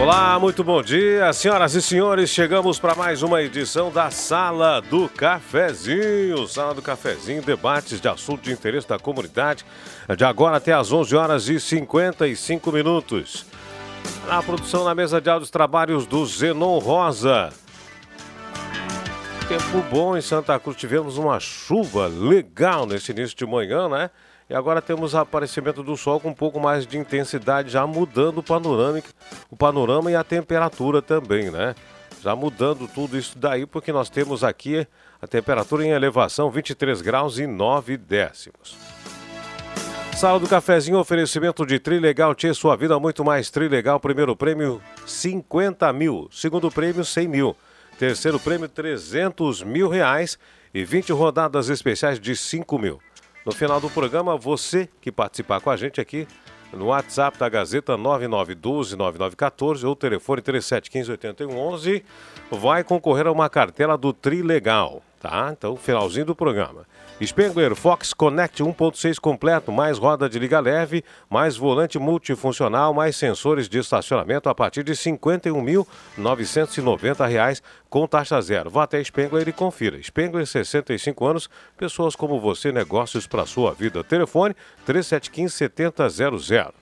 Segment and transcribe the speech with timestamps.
[0.00, 2.28] Olá, muito bom dia, senhoras e senhores.
[2.28, 6.48] Chegamos para mais uma edição da Sala do Cafezinho.
[6.48, 9.64] Sala do Cafezinho, debates de assunto de interesse da comunidade,
[10.16, 13.46] de agora até às 11 horas e 55 minutos.
[14.26, 17.50] Na produção na mesa de áudios trabalhos do Zenon Rosa.
[19.48, 24.10] Tempo bom em Santa Cruz, tivemos uma chuva legal nesse início de manhã, né?
[24.54, 28.38] E agora temos o aparecimento do sol com um pouco mais de intensidade, já mudando
[28.38, 29.02] o panorama,
[29.50, 31.74] o panorama e a temperatura também, né?
[32.22, 34.86] Já mudando tudo isso daí, porque nós temos aqui
[35.20, 38.78] a temperatura em elevação 23 graus e 9 décimos.
[40.14, 43.98] Sala do Cafezinho, oferecimento de Trilegal, Tchê, sua vida muito mais Trilegal.
[43.98, 46.28] Primeiro prêmio, 50 mil.
[46.30, 47.56] Segundo prêmio, 100 mil.
[47.98, 50.38] Terceiro prêmio, 300 mil reais.
[50.72, 53.00] E 20 rodadas especiais de 5 mil.
[53.44, 56.26] No final do programa, você que participar com a gente aqui
[56.72, 62.02] no WhatsApp da Gazeta 9912-9914 ou telefone 3715-8111
[62.50, 65.50] vai concorrer a uma cartela do Trilegal, tá?
[65.56, 66.86] Então, finalzinho do programa.
[67.22, 73.68] Spengler Fox Connect 1.6 completo, mais roda de liga leve, mais volante multifuncional, mais sensores
[73.68, 78.68] de estacionamento a partir de R$ 51.990 com taxa zero.
[78.68, 80.02] Vá até Spengler e confira.
[80.02, 84.02] Spengler, 65 anos, pessoas como você, negócios para sua vida.
[84.02, 86.72] Telefone 3715-7000.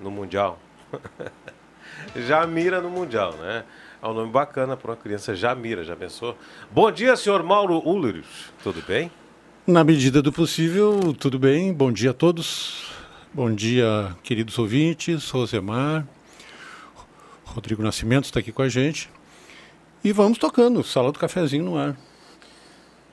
[0.00, 0.58] no Mundial.
[2.16, 3.64] já mira no Mundial, né?
[4.02, 5.34] É um nome bacana para uma criança.
[5.34, 6.36] Já mira, já pensou?
[6.70, 8.28] Bom dia, senhor Mauro Ulrich.
[8.62, 9.10] Tudo bem?
[9.66, 11.72] Na medida do possível, tudo bem.
[11.72, 12.92] Bom dia a todos.
[13.32, 15.30] Bom dia, queridos ouvintes.
[15.30, 16.06] Rosemar.
[17.44, 19.08] Rodrigo Nascimento está aqui com a gente.
[20.04, 20.84] E vamos tocando.
[20.84, 21.96] Sala do cafezinho no ar.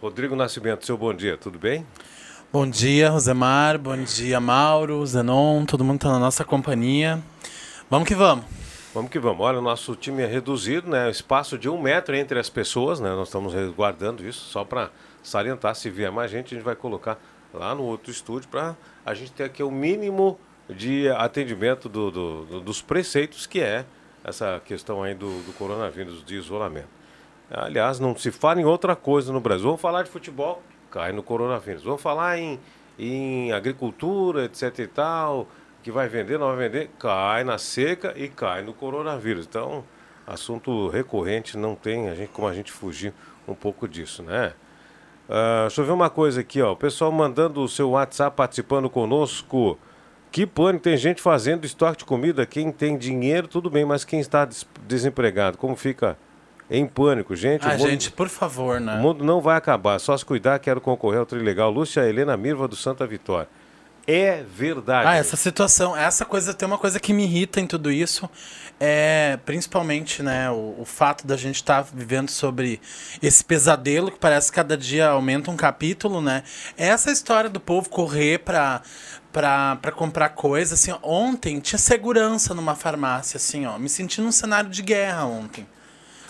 [0.02, 1.38] Rodrigo Nascimento, seu bom dia.
[1.38, 1.86] Tudo bem?
[2.52, 3.80] Bom dia, Rosemar.
[3.80, 5.64] Bom dia, Mauro, Zenon.
[5.64, 7.24] Todo mundo está na nossa companhia.
[7.90, 8.61] Vamos que vamos.
[8.94, 9.46] Vamos que vamos.
[9.46, 11.10] Olha, o nosso time é reduzido, né?
[11.10, 13.10] Espaço de um metro entre as pessoas, né?
[13.12, 14.90] Nós estamos guardando isso só para
[15.24, 15.76] salientar.
[15.76, 17.18] Se vier mais gente, a gente vai colocar
[17.54, 18.76] lá no outro estúdio para
[19.06, 20.38] a gente ter aqui o mínimo
[20.70, 23.86] de atendimento do, do, do, dos preceitos que é
[24.26, 26.90] essa questão aí do, do coronavírus, de isolamento.
[27.50, 29.68] Aliás, não se fala em outra coisa no Brasil.
[29.68, 31.84] Vamos falar de futebol, cai no coronavírus.
[31.84, 32.60] Vamos falar em,
[33.00, 35.48] em agricultura, etc e tal
[35.82, 39.46] que vai vender, não vai vender, cai na seca e cai no coronavírus.
[39.46, 39.84] Então,
[40.26, 43.14] assunto recorrente, não tem a gente, como a gente fugir
[43.48, 44.54] um pouco disso, né?
[45.28, 46.74] Uh, deixa eu ver uma coisa aqui, ó.
[46.74, 49.78] O pessoal mandando o seu WhatsApp participando conosco.
[50.32, 52.46] Que pânico, tem gente fazendo estoque de comida.
[52.46, 54.48] Quem tem dinheiro, tudo bem, mas quem está
[54.88, 56.18] desempregado, como fica
[56.70, 57.66] em pânico, gente?
[57.66, 58.96] Ah, mundo, gente, por favor, né?
[58.96, 61.70] O mundo não vai acabar, só se cuidar, quero concorrer ao Trilegal.
[61.70, 63.50] Lúcia Helena Mirva do Santa Vitória
[64.12, 65.08] é verdade.
[65.08, 68.30] Ah, essa situação, essa coisa, tem uma coisa que me irrita em tudo isso,
[68.80, 72.82] é principalmente, né, o, o fato da gente estar tá vivendo sobre
[73.22, 76.44] esse pesadelo que parece que cada dia aumenta um capítulo, né?
[76.78, 78.82] Essa história do povo correr para
[79.32, 84.70] para comprar coisa, assim, ontem tinha segurança numa farmácia, assim, ó, me senti num cenário
[84.70, 85.66] de guerra ontem.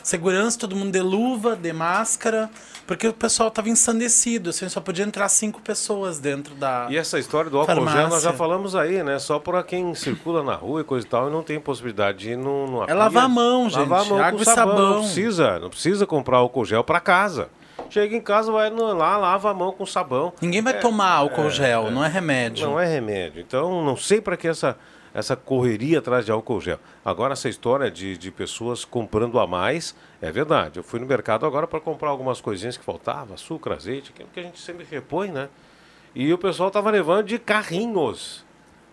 [0.03, 2.50] Segurança, todo mundo de luva, de máscara,
[2.88, 6.88] porque o pessoal estava ensandecido, assim, só podia entrar cinco pessoas dentro da.
[6.89, 9.19] E essa história do álcool gel nós já falamos aí, né?
[9.19, 12.31] Só para quem circula na rua e coisa e tal e não tem possibilidade de
[12.31, 13.80] ir no, numa É lavar a mão, gente.
[13.80, 14.68] Lavar a mão Água com e sabão.
[14.75, 14.89] sabão.
[14.95, 17.50] Não precisa, não precisa comprar álcool gel para casa.
[17.89, 20.31] Chega em casa, vai no- lá, lava a mão com sabão.
[20.42, 21.92] Ninguém vai É, tomar álcool é, gel, é.
[21.92, 22.68] não é remédio.
[22.68, 23.42] Não é remédio.
[23.42, 24.77] Então, não sei para que essa,
[25.13, 26.80] essa correria atrás de álcool gel.
[27.04, 30.78] Agora, essa história de, de pessoas comprando a mais, é verdade.
[30.80, 34.40] Eu fui no mercado agora para comprar algumas coisinhas que faltavam, açúcar, azeite, aquilo que
[34.40, 35.50] a gente sempre repõe, né?
[36.16, 38.44] E o pessoal estava levando de carrinhos.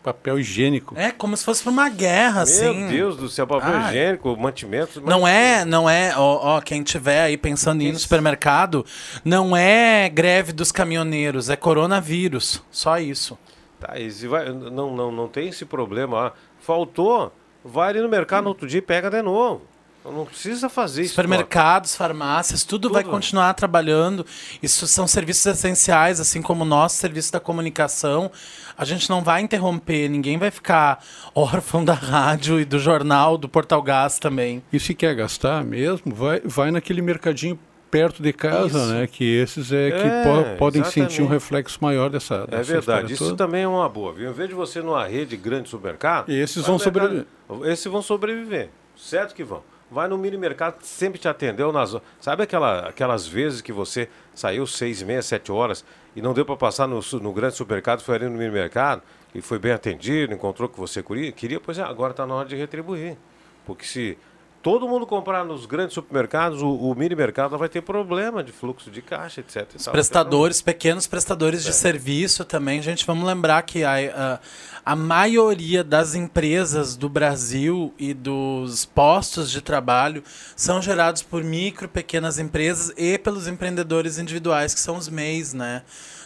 [0.02, 0.94] Papel higiênico.
[0.96, 2.72] É como se fosse pra uma guerra, assim.
[2.82, 3.88] Meu Deus do céu, papel Ah.
[3.88, 5.02] higiênico, mantimentos.
[5.02, 8.86] Não é, não é, ó, ó, quem tiver aí pensando em ir no supermercado,
[9.24, 13.36] não é greve dos caminhoneiros, é coronavírus, só isso.
[13.80, 16.28] Tá, e se vai, não, não, não tem esse problema.
[16.28, 17.32] ah, Faltou,
[17.64, 19.62] vai ali no mercado no outro dia e pega de novo.
[20.04, 21.10] Não precisa fazer isso.
[21.10, 23.12] Supermercados, farmácias, tudo, vai Tudo.
[23.12, 24.24] continuar trabalhando.
[24.62, 28.30] Isso são serviços essenciais, assim como o nosso serviço da comunicação.
[28.76, 31.04] A gente não vai interromper, ninguém vai ficar
[31.34, 34.62] órfão da rádio e do jornal, do Portal Gás também.
[34.72, 37.58] E se quer gastar mesmo, vai, vai naquele mercadinho
[37.90, 38.86] perto de casa, Isso.
[38.92, 39.06] né?
[39.06, 41.30] Que esses é, que É, po- podem sentir um exatamente.
[41.30, 43.36] reflexo maior dessa, É dessa verdade, história isso toda.
[43.36, 44.30] também é uma boa, viu?
[44.30, 46.30] Em vez de você numa rede grande de supermercado.
[46.30, 47.26] E esses vão mercado-
[47.64, 49.62] Esses vão sobreviver, certo que vão.
[49.90, 51.96] Vai no mini mercado, sempre te atendeu nas.
[52.20, 55.82] Sabe aquela, aquelas vezes que você saiu seis e meia, sete horas
[56.14, 59.00] e não deu para passar no, no grande supermercado, foi ali no mini mercado
[59.34, 61.32] e foi bem atendido, encontrou o que você queria?
[61.32, 63.16] Queria, pois é, agora está na hora de retribuir.
[63.64, 64.18] Porque se
[64.62, 68.90] todo mundo comprar nos grandes supermercados, o, o mini mercado vai ter problema de fluxo
[68.90, 69.68] de caixa, etc.
[69.76, 69.92] Os tal.
[69.92, 71.70] prestadores, pequenos prestadores É.
[71.70, 77.94] de serviço também, gente, vamos lembrar que a, a, a maioria das empresas do Brasil
[77.98, 80.22] e dos postos de trabalho
[80.56, 85.82] são gerados por micro, pequenas empresas e pelos empreendedores individuais, que são os MEIs, né?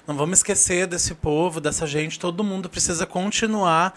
[0.06, 3.94] Não vamos esquecer desse povo, dessa gente, todo mundo precisa continuar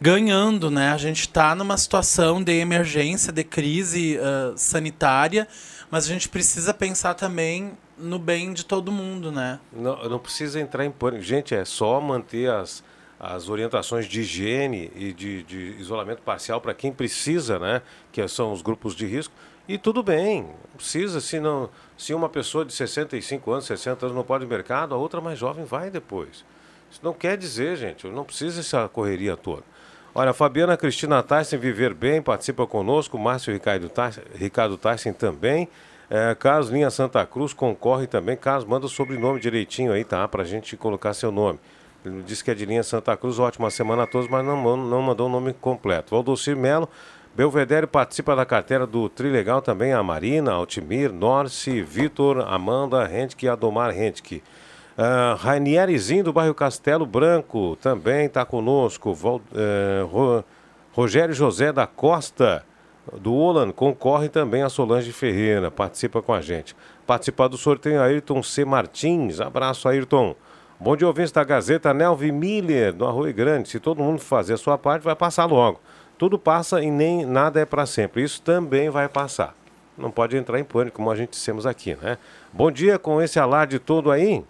[0.00, 0.92] ganhando, né?
[0.92, 5.48] A gente está numa situação de emergência, de crise ah, sanitária,
[5.90, 9.58] mas a gente precisa pensar também no bem de todo mundo, né?
[9.72, 11.22] Não, não precisa entrar em pânico.
[11.22, 12.84] Gente, é só manter as,
[13.18, 17.82] as orientações de higiene e de, de isolamento parcial para quem precisa, né?
[18.12, 19.34] Que são os grupos de risco.
[19.66, 21.20] E tudo bem, precisa.
[21.20, 24.94] Se, não, se uma pessoa de 65 anos, 60 anos não pode ir no mercado,
[24.94, 26.44] a outra mais jovem vai depois.
[26.90, 29.62] Isso não quer dizer, gente, não precisa essa correria toda.
[30.18, 35.68] Olha, Fabiana Cristina Tyson Viver Bem participa conosco, Márcio Ricardo Tyson, Ricardo Tyson também.
[36.10, 38.36] É, Carlos Linha Santa Cruz concorre também.
[38.36, 40.26] Carlos, manda o sobrenome direitinho aí, tá?
[40.26, 41.60] Pra gente colocar seu nome.
[42.04, 45.02] Ele disse que é de Linha Santa Cruz, ótima semana a todos, mas não, não
[45.02, 46.16] mandou o nome completo.
[46.16, 46.88] Valdocir Melo,
[47.32, 53.48] Belvedere participa da carteira do Trilegal também, a Marina, Altimir, Norce, Vitor, Amanda, Rentke e
[53.48, 54.42] Adomar Rentke.
[54.98, 59.16] Uh, Rainierezinho do bairro Castelo Branco também está conosco.
[59.54, 60.42] Eh, Ro-
[60.92, 62.64] Rogério José da Costa,
[63.20, 66.74] do Olan, concorre também a Solange Ferreira, participa com a gente.
[67.06, 68.64] Participar do sorteio Ayrton C.
[68.64, 69.40] Martins.
[69.40, 70.34] Abraço, Ayrton.
[70.80, 73.68] Bom dia, ouvintes da Gazeta, Nelvi Miller, do Arroio Grande.
[73.68, 75.80] Se todo mundo fazer a sua parte, vai passar logo.
[76.18, 78.24] Tudo passa e nem nada é para sempre.
[78.24, 79.54] Isso também vai passar.
[79.96, 82.18] Não pode entrar em pânico, como a gente dissemos aqui, né?
[82.52, 84.44] Bom dia com esse alarde todo aí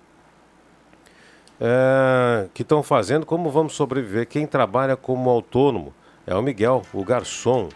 [1.61, 4.27] é, que estão fazendo, como vamos sobreviver?
[4.27, 5.93] Quem trabalha como autônomo?
[6.27, 7.69] É o Miguel, o garçom.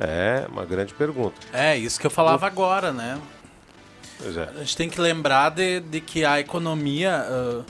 [0.00, 1.34] É uma grande pergunta.
[1.52, 3.18] É, isso que eu falava agora, né?
[4.22, 4.48] Pois é.
[4.54, 7.64] A gente tem que lembrar de, de que a economia, ah,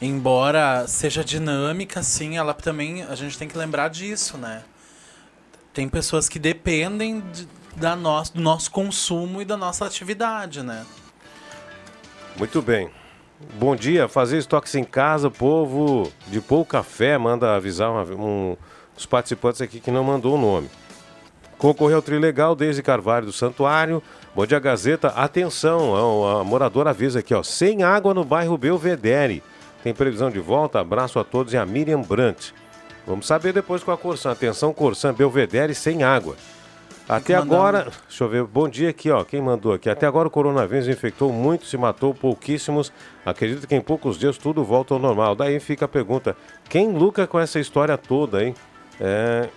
[0.00, 3.02] embora seja dinâmica, sim, ela também.
[3.02, 4.62] A gente tem que lembrar disso, né?
[5.74, 10.86] Tem pessoas que dependem de- da nosso, do nosso consumo e da nossa atividade, né?
[12.38, 12.88] Muito bem.
[13.38, 18.56] Bom dia, fazer estoques em casa, povo de pouco café, manda avisar uma, um,
[18.96, 20.70] os participantes aqui que não mandou o nome.
[21.58, 24.02] Concorreu ao Trilegal desde Carvalho do Santuário.
[24.34, 25.08] Bom dia, Gazeta.
[25.08, 27.42] Atenção, a, a moradora avisa aqui, ó.
[27.42, 29.42] Sem água no bairro Belvedere.
[29.82, 30.80] Tem previsão de volta?
[30.80, 32.52] Abraço a todos e a Miriam Brant.
[33.06, 34.32] Vamos saber depois com a Corsan.
[34.32, 36.36] Atenção, Corsan Belvedere sem água.
[37.08, 39.88] Até agora, deixa eu ver, bom dia aqui, ó, quem mandou aqui.
[39.88, 42.92] Até agora o coronavírus infectou muitos, se matou pouquíssimos.
[43.24, 45.36] Acredito que em poucos dias tudo volta ao normal.
[45.36, 46.36] Daí fica a pergunta,
[46.68, 48.54] quem lucra com essa história toda, hein?
[49.00, 49.48] É,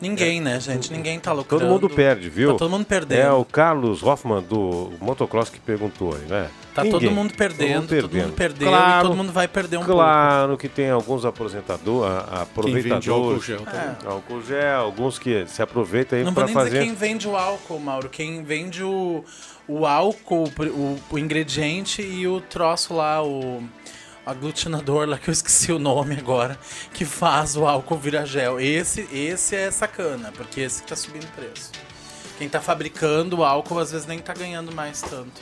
[0.00, 0.92] Ninguém, né, gente?
[0.92, 1.64] Ninguém tá lucrando.
[1.64, 2.52] Todo mundo perde, viu?
[2.52, 3.20] Tá todo mundo perdendo.
[3.20, 6.50] É o Carlos Hoffman do motocross que perguntou aí, né?
[6.74, 7.00] Tá Ninguém.
[7.00, 8.10] todo mundo perdendo, todo mundo, perdendo.
[8.10, 10.04] Todo mundo perdeu claro, todo mundo vai perder um claro pouco.
[10.04, 13.08] Claro que tem alguns aposentadores, aproveitadores.
[13.08, 13.96] álcool gel É.
[14.06, 16.40] Álcool gel, alguns que se aproveitam aí fazer...
[16.40, 18.10] Não vou nem dizer quem vende o álcool, Mauro.
[18.10, 19.24] Quem vende o,
[19.66, 23.62] o álcool, o, o ingrediente e o troço lá, o
[24.26, 26.58] aglutinador lá que eu esqueci o nome agora,
[26.92, 28.58] que faz o álcool virar gel.
[28.58, 31.70] Esse, esse é sacana, porque esse tá subindo o preço.
[32.36, 35.40] Quem tá fabricando o álcool às vezes nem tá ganhando mais tanto.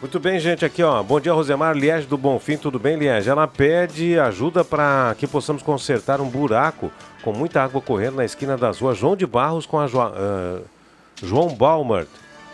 [0.00, 3.30] Muito bem, gente, aqui ó, bom dia Rosemar Liege do Bonfim, tudo bem Liege?
[3.30, 6.90] Ela pede ajuda para que possamos consertar um buraco
[7.22, 10.64] com muita água correndo na esquina das ruas João de Barros com a jo uh,
[11.22, 12.08] João Balmert,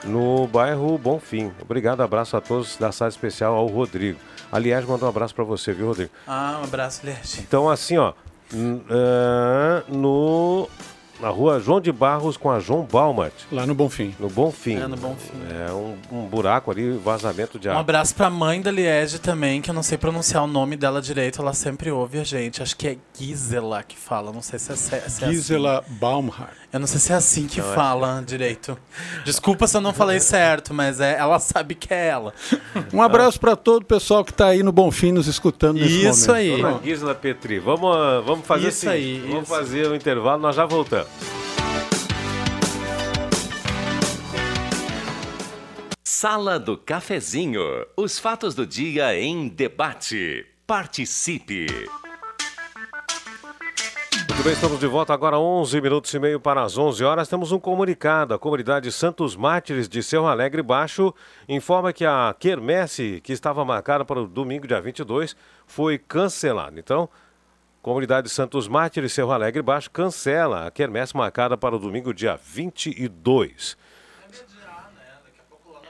[0.05, 1.51] no bairro Bonfim.
[1.63, 4.19] Obrigado, abraço a todos da sala especial ao Rodrigo.
[4.51, 6.11] Aliás, manda um abraço para você, viu, Rodrigo?
[6.27, 7.41] Ah, um abraço, Liege.
[7.41, 8.13] Então, assim, ó,
[8.55, 10.69] uh, no
[11.21, 13.35] na rua João de Barros com a João Balmart.
[13.51, 14.15] Lá no Bonfim.
[14.19, 14.77] No Bonfim.
[14.77, 15.33] É, no Bonfim.
[15.51, 17.79] É um, um buraco ali, vazamento de água.
[17.79, 21.03] Um abraço pra mãe da Liege também, que eu não sei pronunciar o nome dela
[21.03, 22.63] direito, ela sempre ouve a gente.
[22.63, 25.33] Acho que é Gisela que fala, não sei se é, se é assim.
[25.33, 25.85] Gisela.
[25.89, 26.57] Baumhart.
[26.73, 28.25] Eu não sei se é assim que não, fala é.
[28.25, 28.77] direito.
[29.25, 32.35] Desculpa se eu não falei certo, mas é, ela sabe que é ela.
[32.93, 36.29] Um abraço para todo o pessoal que está aí no Bonfim nos escutando nesse Isso
[36.29, 36.33] momento.
[36.33, 36.63] aí.
[36.63, 38.89] Dona Gisela Petri, vamos, vamos fazer isso assim.
[38.89, 39.55] Aí, vamos isso.
[39.55, 41.08] fazer o um intervalo, nós já voltamos.
[46.21, 47.63] Sala do Cafezinho.
[47.97, 50.45] Os fatos do dia em debate.
[50.67, 51.67] Participe.
[54.39, 57.29] Muito bem, estamos de volta agora 11 minutos e meio para as 11 horas.
[57.29, 58.35] Temos um comunicado.
[58.35, 61.15] A comunidade Santos Mártires de Serro Alegre Baixo
[61.49, 65.37] informa que a quermesse que estava marcada para o domingo, dia 22,
[65.67, 66.81] foi cancelada.
[66.81, 67.09] Então,
[67.83, 73.77] comunidade Santos Mártires Serro Alegre Baixo cancela a quermesse marcada para o domingo, dia 22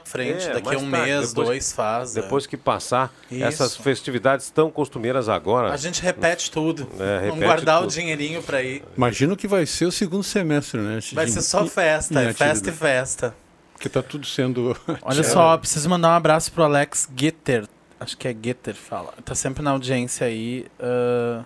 [0.09, 2.17] frente, é, daqui a um tá, mês, depois, dois faz.
[2.17, 2.21] É.
[2.21, 2.47] Depois é.
[2.47, 3.43] que passar Isso.
[3.43, 5.71] essas festividades tão costumeiras agora.
[5.71, 6.89] A gente repete tudo.
[6.99, 7.89] É, repete Vamos guardar tudo.
[7.89, 8.83] o dinheirinho para ir.
[8.97, 10.99] Imagino que vai ser o segundo semestre, né?
[11.13, 13.35] Vai ser só festa, é festa e festa.
[13.73, 14.75] Porque tá tudo sendo.
[15.01, 17.65] Olha só, preciso mandar um abraço pro Alex Gitter.
[17.99, 19.13] Acho que é Gitter fala.
[19.23, 21.45] Tá sempre na audiência aí, uh,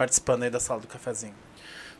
[0.00, 1.34] participando aí da sala do cafezinho.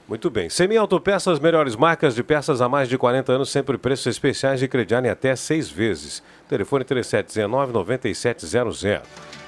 [0.09, 0.49] Muito bem.
[0.49, 4.67] Semi Autopeças, melhores marcas de peças há mais de 40 anos, sempre preços especiais de
[4.67, 6.23] crediário em até seis vezes.
[6.49, 9.03] Telefone 3719-9700.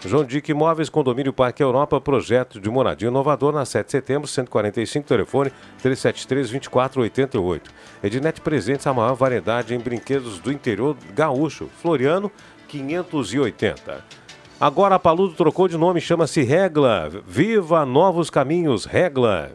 [0.05, 5.09] João Dick Imóveis, Condomínio Parque Europa, projeto de moradia inovador na 7 de setembro, 145,
[5.09, 5.51] telefone
[5.83, 7.63] 373-2488.
[8.05, 11.71] Ednet Presentes, a maior variedade em brinquedos do interior gaúcho.
[11.81, 12.31] Floriano,
[12.69, 14.22] 580.
[14.63, 17.11] Agora a Paludo trocou de nome, chama-se Regla.
[17.27, 19.51] Viva novos caminhos, Regla.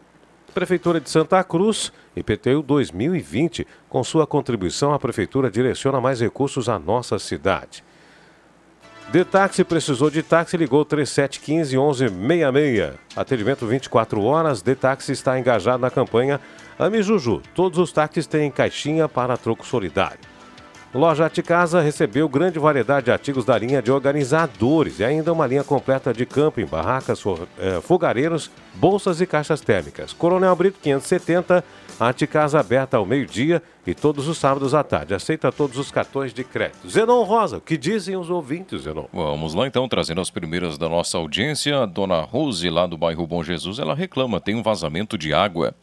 [0.52, 3.66] Prefeitura de Santa Cruz, IPTU 2020.
[3.88, 7.82] Com sua contribuição, a Prefeitura direciona mais recursos à nossa cidade.
[9.10, 11.74] De táxi precisou de táxi, ligou 3715
[12.10, 12.98] 1166.
[13.16, 14.60] Atendimento 24 horas.
[14.60, 16.38] De táxi está engajado na campanha
[16.78, 17.40] Ame Juju.
[17.54, 20.27] Todos os táxis têm caixinha para troco solidário.
[20.94, 25.46] Loja Arte Casa recebeu grande variedade de artigos da linha de organizadores e ainda uma
[25.46, 27.22] linha completa de camping, barracas,
[27.58, 30.14] eh, fogareiros, bolsas e caixas térmicas.
[30.14, 31.62] Coronel Brito 570,
[32.00, 35.14] Arte Casa aberta ao meio-dia e todos os sábados à tarde.
[35.14, 36.88] Aceita todos os cartões de crédito.
[36.88, 39.08] Zenon Rosa, o que dizem os ouvintes, Zenon?
[39.12, 41.82] Vamos lá então, trazendo as primeiras da nossa audiência.
[41.82, 45.74] A dona Rose, lá do bairro Bom Jesus, ela reclama, tem um vazamento de água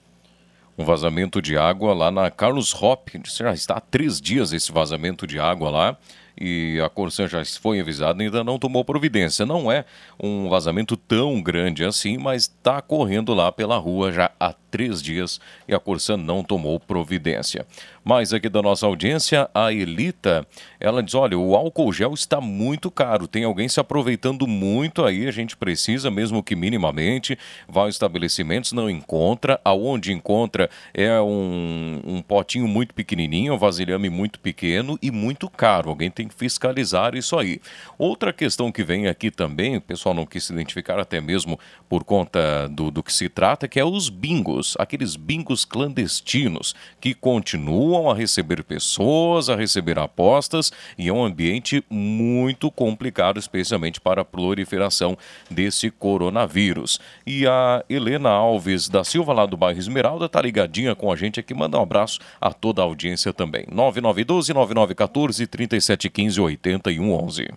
[0.77, 3.09] um vazamento de água lá na Carlos Hop.
[3.23, 5.97] Já está há três dias esse vazamento de água lá
[6.39, 9.45] e a Corsan já foi avisada ainda não tomou providência.
[9.45, 9.85] Não é
[10.21, 15.39] um vazamento tão grande assim, mas está correndo lá pela rua já há três dias
[15.67, 17.65] e a Corsan não tomou providência.
[18.03, 20.45] Mais aqui da nossa audiência, a Elita,
[20.85, 25.25] ela diz: olha, o álcool gel está muito caro, tem alguém se aproveitando muito aí,
[25.27, 27.37] a gente precisa, mesmo que minimamente,
[27.67, 34.09] vai aos estabelecimentos, não encontra, aonde encontra é um, um potinho muito pequenininho, um vasilhame
[34.09, 35.89] muito pequeno e muito caro.
[35.89, 37.61] Alguém tem podem fiscalizar isso aí.
[37.97, 42.03] Outra questão que vem aqui também, o pessoal não quis se identificar até mesmo por
[42.03, 48.09] conta do, do que se trata, que é os bingos, aqueles bingos clandestinos que continuam
[48.09, 54.25] a receber pessoas, a receber apostas e é um ambiente muito complicado, especialmente para a
[54.25, 55.17] proliferação
[55.49, 56.99] desse coronavírus.
[57.25, 61.39] E a Helena Alves da Silva, lá do bairro Esmeralda, tá ligadinha com a gente
[61.39, 61.53] aqui.
[61.53, 63.65] Manda um abraço a toda a audiência também.
[63.71, 67.47] 9912 9914 3715 8111.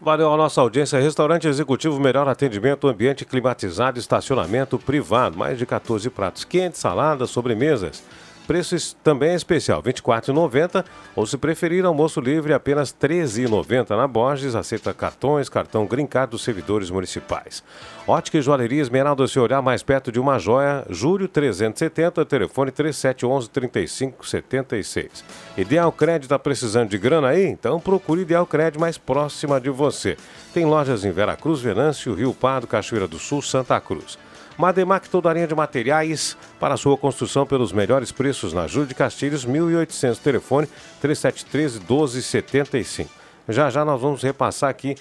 [0.00, 1.00] Valeu a nossa audiência.
[1.00, 5.38] Restaurante Executivo, melhor atendimento, ambiente climatizado, estacionamento privado.
[5.38, 8.02] Mais de 14 pratos quentes, saladas, sobremesas.
[8.46, 10.84] Preço também é especial, R$ 24,90
[11.16, 16.30] ou se preferir almoço livre apenas R$ 13,90 na Borges, aceita cartões, cartão Green Card
[16.30, 17.64] dos servidores municipais.
[18.06, 23.50] Ótica e Joalheria Esmeralda, se olhar mais perto de uma joia, Júlio 370, telefone 3711
[23.50, 25.24] 3576.
[25.56, 27.46] Ideal Crédito está precisando de grana aí?
[27.46, 30.16] Então procure Ideal Crédito mais próxima de você.
[30.54, 34.16] Tem lojas em Veracruz, Venâncio, Rio Pardo, Cachoeira do Sul, Santa Cruz.
[34.56, 38.94] Mademac toda a linha de materiais para sua construção pelos melhores preços na Júlio de
[38.94, 40.68] Castilhos, 1800, telefone
[41.00, 43.10] 3713 1275.
[43.48, 44.96] Já já nós vamos repassar aqui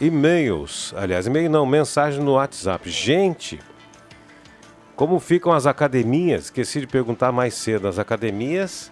[0.00, 2.88] e-mails, aliás, e-mail não, mensagem no WhatsApp.
[2.88, 3.60] Gente,
[4.96, 6.44] como ficam as academias?
[6.44, 7.88] Esqueci de perguntar mais cedo.
[7.88, 8.90] As academias,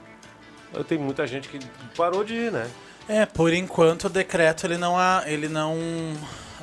[0.88, 1.59] tenho muita gente que
[1.97, 2.69] parou de ir, né?
[3.09, 5.76] É, por enquanto o decreto ele não há, ele não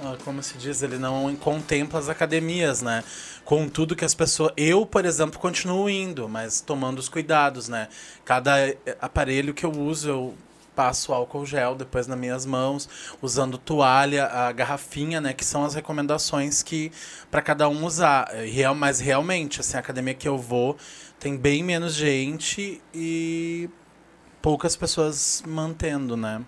[0.04, 3.04] ah, como se diz, ele não contempla as academias, né?
[3.48, 4.52] Com tudo que as pessoas.
[4.58, 7.88] Eu, por exemplo, continuo indo, mas tomando os cuidados, né?
[8.26, 10.36] Cada eh, aparelho que eu uso, eu
[10.76, 12.90] passo álcool gel depois nas minhas mãos,
[13.22, 16.92] usando toalha, a garrafinha, né, que são as recomendações que
[17.32, 18.28] para cada um usar.
[18.54, 20.76] Real, mas realmente, assim, a academia que eu vou
[21.18, 23.70] tem bem menos gente e
[24.42, 26.44] poucas pessoas mantendo, né?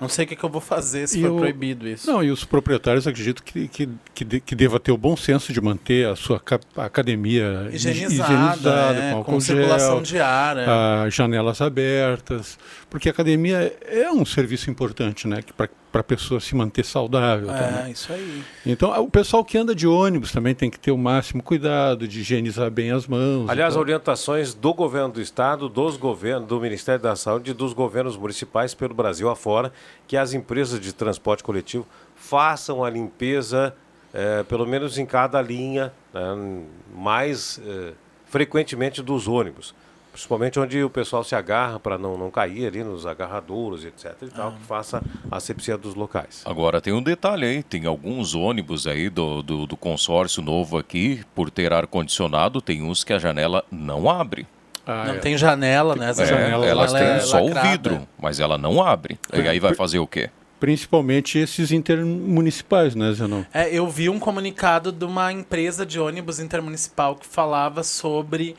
[0.00, 1.38] Não sei o que, que eu vou fazer se e for o...
[1.38, 2.10] proibido isso.
[2.10, 5.60] Não, e os proprietários acredito que, que, que, que deva ter o bom senso de
[5.60, 6.42] manter a sua
[6.76, 10.56] academia higienizada, higienizada é, com, com circulação ar.
[10.58, 11.10] É.
[11.10, 12.58] janelas abertas,
[12.90, 15.42] porque a academia é um serviço importante, né?
[15.56, 17.50] Para para a pessoa se manter saudável.
[17.50, 17.92] É, também.
[17.92, 18.42] isso aí.
[18.64, 22.20] Então, o pessoal que anda de ônibus também tem que ter o máximo cuidado de
[22.20, 23.48] higienizar bem as mãos.
[23.48, 28.16] Aliás, orientações do governo do estado, dos governos, do Ministério da Saúde e dos governos
[28.16, 29.72] municipais pelo Brasil afora,
[30.06, 33.74] que as empresas de transporte coletivo façam a limpeza,
[34.12, 36.62] é, pelo menos em cada linha, né,
[36.94, 37.92] mais é,
[38.26, 39.74] frequentemente dos ônibus
[40.16, 44.14] principalmente onde o pessoal se agarra para não, não cair ali nos agarradouros, etc.
[44.22, 46.42] e tal, que faça a asepsia dos locais.
[46.46, 51.22] Agora tem um detalhe aí, tem alguns ônibus aí do, do, do consórcio novo aqui,
[51.34, 54.46] por ter ar-condicionado, tem uns que a janela não abre.
[54.86, 55.18] Ah, não é.
[55.18, 56.08] tem janela, né?
[56.08, 57.68] Essa é, janela elas têm é só lacrada.
[57.68, 59.18] o vidro, mas ela não abre.
[59.34, 60.30] E aí vai fazer o quê?
[60.58, 63.42] Principalmente esses intermunicipais, né, Zenon?
[63.52, 68.56] É, eu vi um comunicado de uma empresa de ônibus intermunicipal que falava sobre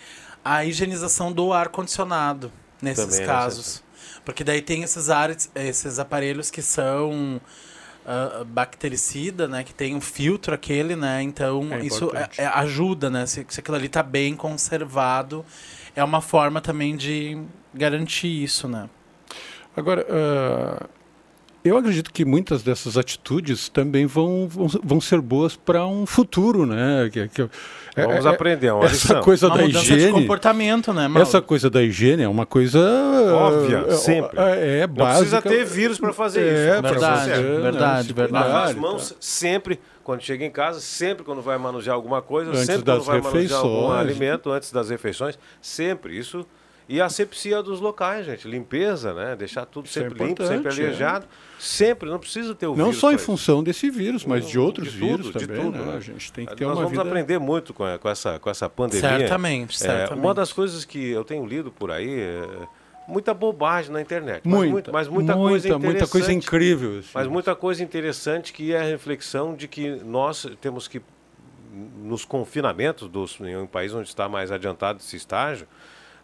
[0.48, 3.84] a higienização do ar condicionado nesses Também é casos.
[4.24, 7.42] Porque daí tem esses ares, esses aparelhos que são
[8.06, 11.22] uh, bactericida, né, que tem um filtro aquele, né?
[11.22, 13.26] Então é isso é, é, ajuda, né?
[13.26, 15.46] Se, se aquilo ali está bem conservado,
[15.96, 17.42] é uma forma também de
[17.74, 18.90] garantir isso, né?
[19.76, 20.90] Agora, uh,
[21.64, 26.66] eu acredito que muitas dessas atitudes também vão, vão, vão ser boas para um futuro,
[26.66, 27.10] né?
[27.12, 27.50] Que, que,
[28.06, 29.22] Vamos é, aprender, uma essa lição.
[29.24, 31.08] coisa uma da higiene, de comportamento, né?
[31.08, 31.28] Mauro?
[31.28, 32.80] Essa coisa da higiene é uma coisa
[33.34, 34.40] óbvia, é, sempre.
[34.40, 35.36] É, é básica.
[35.36, 36.82] Não precisa ter vírus para fazer é, isso.
[36.82, 38.46] Verdade, verdade, verdade, verdade.
[38.48, 42.66] Lavar as mãos sempre quando chega em casa, sempre quando vai manusear alguma coisa, antes
[42.66, 43.52] sempre quando vai refeições.
[43.52, 46.18] manusear algum alimento, antes das refeições, sempre.
[46.18, 46.46] Isso
[46.90, 48.48] e a asepsia dos locais, gente.
[48.48, 49.36] Limpeza, né?
[49.36, 51.26] Deixar tudo Isso é sempre é limpo, sempre alejado.
[51.26, 51.48] É.
[51.60, 52.94] Sempre, não precisa ter o não vírus.
[52.94, 55.78] Não só em função desse vírus, mas de outros de tudo, vírus de também, tudo,
[55.80, 55.86] né?
[55.86, 55.98] né?
[55.98, 57.02] A gente tem que ter Nós uma vamos vida...
[57.02, 59.10] aprender muito com, com, essa, com essa pandemia.
[59.10, 60.24] Certamente, é, certamente.
[60.24, 62.68] Uma das coisas que eu tenho lido por aí é
[63.08, 64.48] muita bobagem na internet.
[64.48, 65.92] Muita, mas, muita, mas muita, coisa interessante.
[65.92, 67.00] Muita coisa incrível.
[67.00, 67.10] Assim.
[67.14, 71.02] Mas muita coisa interessante que é a reflexão de que nós temos que,
[72.04, 75.68] nos confinamentos dos, em um país onde está mais adiantado esse estágio,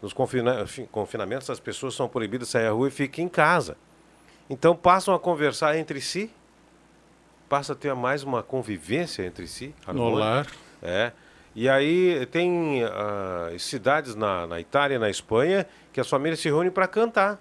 [0.03, 3.77] nos confina confinamentos, as pessoas são proibidas de sair à rua e ficam em casa.
[4.49, 6.29] Então passam a conversar entre si,
[7.47, 9.73] passa a ter mais uma convivência entre si.
[9.87, 10.45] No lar.
[10.81, 11.13] É.
[11.55, 16.71] E aí tem uh, cidades na, na Itália, na Espanha, que as famílias se reúnem
[16.71, 17.39] para cantar.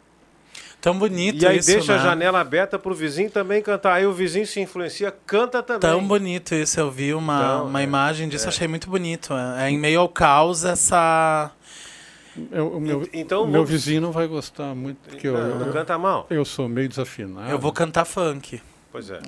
[0.80, 1.98] Tão bonito E aí isso, deixa né?
[1.98, 3.94] a janela aberta para o vizinho também cantar.
[3.94, 5.80] Aí o vizinho se influencia, canta também.
[5.80, 6.78] Tão bonito isso.
[6.78, 8.48] Eu vi uma, então, uma é, imagem disso, é.
[8.48, 9.32] achei muito bonito.
[9.32, 11.50] É, é em meio ao caos essa
[12.50, 15.72] Eu, o meu, Então, meu vizinho não vai gostar muito, porque eu, Não, não eu,
[15.72, 16.26] canta mal.
[16.30, 17.50] eu sou meio desafinado.
[17.50, 18.60] Eu vou cantar funk.
[18.90, 19.20] Pois é.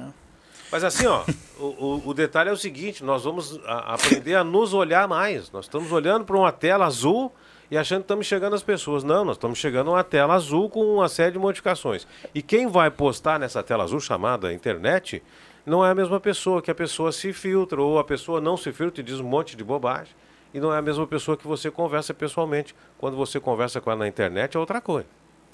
[0.73, 1.23] Mas assim, ó,
[1.59, 5.51] o, o, o detalhe é o seguinte, nós vamos a- aprender a nos olhar mais.
[5.53, 7.31] Nós estamos olhando para uma tela azul
[7.71, 9.05] e achando que estamos chegando às pessoas.
[9.05, 12.07] Não, nós estamos chegando a uma tela azul com uma série de modificações.
[12.35, 15.23] E quem vai postar nessa tela azul chamada internet
[15.64, 18.73] não é a mesma pessoa, que a pessoa se filtra, ou a pessoa não se
[18.73, 20.12] filtra e diz um monte de bobagem.
[20.55, 22.75] E não é a mesma pessoa que você conversa pessoalmente.
[22.97, 25.07] Quando você conversa com ela na internet é outra coisa.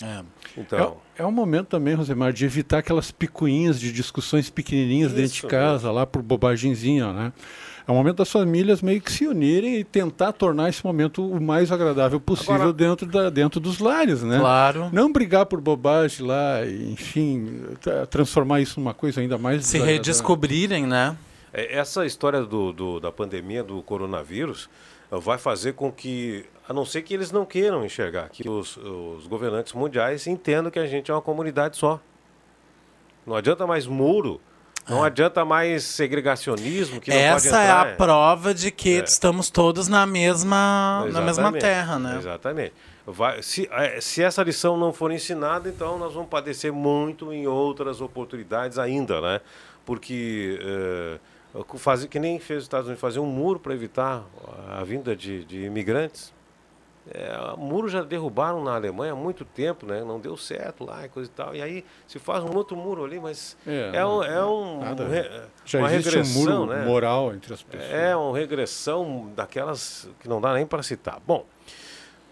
[0.03, 0.23] É.
[0.57, 5.33] Então, É, é um momento também, Rosemar, de evitar aquelas picuinhas de discussões pequenininhas dentro
[5.35, 7.33] de casa, lá por bobagemzinha, né?
[7.87, 11.41] É o momento das famílias meio que se unirem e tentar tornar esse momento o
[11.41, 14.39] mais agradável possível Agora- dentro, da, dentro dos lares, né?
[14.39, 14.89] Claro.
[14.93, 19.79] Não brigar por bobagem lá, e, enfim, tra- transformar isso numa coisa ainda mais Se
[19.79, 21.17] redescobrirem, né?
[21.53, 24.69] É, Essa história do, do- da pandemia do coronavírus
[25.19, 29.27] vai fazer com que, a não ser que eles não queiram enxergar, que os, os
[29.27, 32.01] governantes mundiais entendam que a gente é uma comunidade só.
[33.27, 34.41] Não adianta mais muro,
[34.89, 37.23] não adianta mais segregacionismo que É.
[37.25, 39.05] Essa é a prova de que É.
[39.05, 42.17] estamos todos na mesma, na mesma terra, né?
[42.19, 42.73] Exatamente.
[43.07, 47.47] Vai- se, eh, se essa lição não for ensinada, então nós vamos padecer muito em
[47.47, 49.41] outras oportunidades ainda, né?
[49.85, 51.19] Porque eh,
[51.77, 54.25] fazer, que nem fez os Estados Unidos, fazer um muro para evitar
[54.69, 56.33] a vinda de, de imigrantes.
[57.13, 60.05] É, o muro já derrubaram na Alemanha há muito tempo, né?
[60.05, 61.57] Não deu certo lá e coisa e tal.
[61.57, 65.09] E aí se faz um outro muro ali, mas É, é, um, é um, um
[65.09, 65.31] re-
[65.65, 66.85] Já uma existe regressão, um muro né?
[66.85, 67.91] moral entre as pessoas.
[67.93, 71.19] É uma regressão daquelas que não dá nem para citar.
[71.27, 71.45] Bom,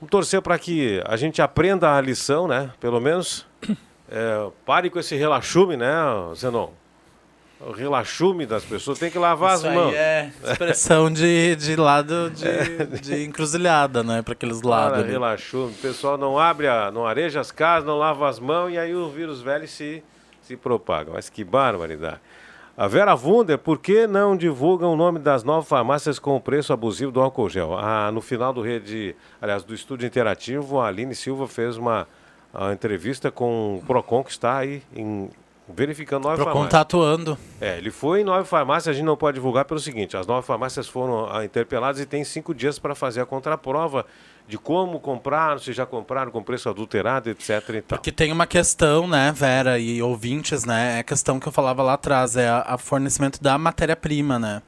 [0.01, 2.71] vamos torcer para que a gente aprenda a lição, né?
[2.79, 3.47] Pelo menos
[4.09, 5.93] é, pare com esse relaxume, né,
[6.37, 6.69] Zenon?
[7.61, 9.93] O relaxume das pessoas tem que lavar Isso as aí mãos.
[9.95, 14.23] é expressão de, de lado de, de encruzilhada, né?
[14.23, 15.01] Para aqueles lados.
[15.01, 15.11] Ali.
[15.11, 15.73] relaxume.
[15.73, 18.95] O pessoal não abre, a, não areja as casas, não lava as mãos e aí
[18.95, 20.05] o vírus velho se,
[20.43, 21.11] se propaga.
[21.13, 22.21] Mas que barbaridade.
[22.77, 26.73] A Vera Wunder, por que não divulgam o nome das novas farmácias com o preço
[26.73, 27.77] abusivo do álcool gel?
[27.77, 32.07] Ah, no final do rede, aliás, do estúdio interativo, a Aline Silva fez uma
[32.55, 35.29] a entrevista com o Procon que está aí em-
[35.75, 36.73] verificando nove Procon farmácias.
[36.73, 37.39] tá atuando.
[37.61, 40.47] É, ele foi em nove farmácias, a gente não pode divulgar pelo seguinte: as nove
[40.47, 44.07] farmácias foram ah, interpeladas e tem cinco dias para fazer a contraprova
[44.47, 47.83] de como comprar, se já compraram com preço adulterado, etc.
[47.87, 50.97] Porque tem uma questão, né, Vera e ouvintes, né?
[50.97, 54.63] É a questão que eu falava lá atrás, é a fornecimento da matéria-prima, né?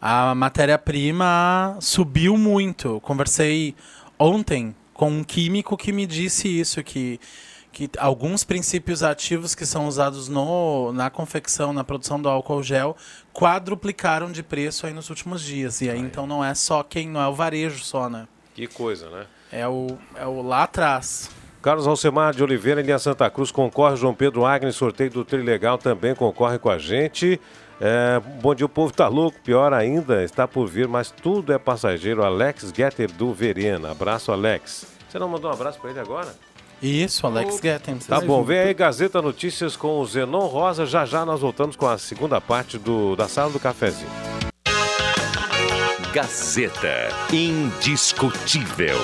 [0.00, 3.00] A matéria-prima subiu muito.
[3.00, 3.74] Conversei
[4.18, 7.18] ontem com um químico que me disse isso, que,
[7.74, 12.96] que alguns princípios ativos que são usados no, na confecção, na produção do álcool gel,
[13.32, 15.80] quadruplicaram de preço aí nos últimos dias.
[15.80, 18.28] E aí, então, não é só quem, não é o varejo só, né?
[18.54, 19.26] Que coisa, né?
[19.50, 21.28] É o, é o lá atrás.
[21.60, 23.96] Carlos Alcemar de Oliveira, em linha Santa Cruz, concorre.
[23.96, 27.40] João Pedro Agnes, sorteio do Trilegal, também concorre com a gente.
[27.80, 31.58] É, bom dia, o povo tá louco, pior ainda, está por vir, mas tudo é
[31.58, 32.22] passageiro.
[32.22, 33.90] Alex Getter do Verena.
[33.90, 34.86] Abraço, Alex.
[35.08, 36.32] Você não mandou um abraço para ele agora?
[36.84, 38.06] Isso, Alex Gettens.
[38.06, 40.84] Tá bom, vem aí Gazeta Notícias com o Zenon Rosa.
[40.84, 44.10] Já já nós voltamos com a segunda parte do, da sala do cafezinho.
[46.12, 48.98] Gazeta Indiscutível.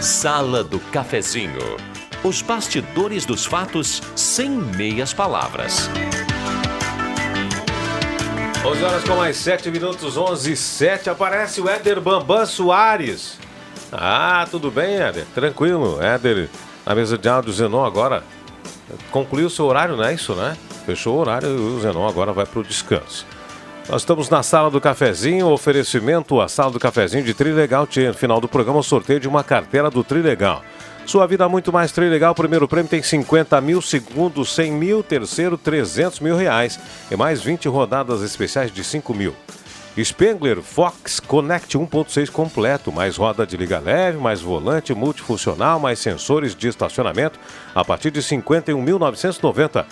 [0.00, 1.76] Sala do Cafezinho.
[2.22, 5.90] Os bastidores dos fatos sem meias palavras.
[8.62, 11.08] 11 horas com mais 7 minutos, 11 e 7.
[11.08, 13.38] Aparece o Éder Bambam Soares.
[13.90, 15.24] Ah, tudo bem, Éder?
[15.34, 15.98] Tranquilo.
[16.00, 16.50] Éder,
[16.84, 18.22] na mesa de áudio, Zenon agora
[19.10, 20.58] concluiu o seu horário, não é isso, né?
[20.84, 23.26] Fechou o horário e o Zenon agora vai para o descanso.
[23.88, 27.88] Nós estamos na sala do cafezinho, oferecimento a sala do cafezinho de Trilegal.
[27.96, 30.62] No final do programa, sorteio de uma carteira do Trilegal.
[31.10, 32.36] Sua vida muito mais Trilegal.
[32.36, 36.78] Primeiro prêmio tem 50 mil, segundo 100 mil, terceiro 300 mil reais
[37.10, 39.34] e mais 20 rodadas especiais de 5 mil.
[39.98, 46.54] Spengler Fox Connect 1.6 completo, mais roda de liga leve, mais volante multifuncional, mais sensores
[46.54, 47.40] de estacionamento
[47.74, 49.84] a partir de 51.990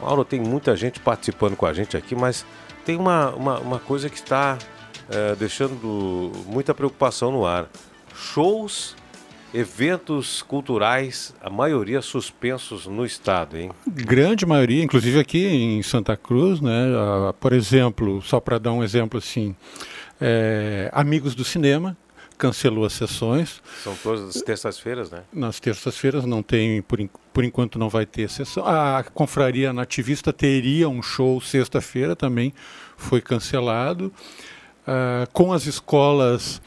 [0.02, 2.46] Mauro, tem muita gente participando com a gente aqui, mas
[2.84, 4.58] tem uma, uma, uma coisa que está
[5.10, 7.70] é, deixando muita preocupação no ar.
[8.14, 8.98] Shows,
[9.54, 13.72] eventos culturais, a maioria suspensos no estado, hein?
[13.88, 16.92] Grande maioria, inclusive aqui em Santa Cruz, né?
[16.98, 19.56] Ah, por exemplo, só para dar um exemplo assim,
[20.20, 21.96] é, Amigos do Cinema
[22.38, 23.62] cancelou as sessões.
[23.84, 25.24] São todas as terças-feiras, né?
[25.34, 27.00] Nas terças-feiras não tem, por,
[27.34, 28.66] por enquanto não vai ter sessão.
[28.66, 32.54] A Confraria Nativista teria um show sexta-feira, também
[32.98, 34.12] foi cancelado.
[34.88, 36.62] Uh, com as escolas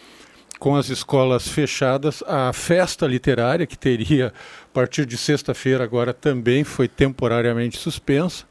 [0.59, 4.33] com as escolas fechadas, a festa literária que teria
[4.65, 8.45] a partir de sexta-feira agora também foi temporariamente suspensa.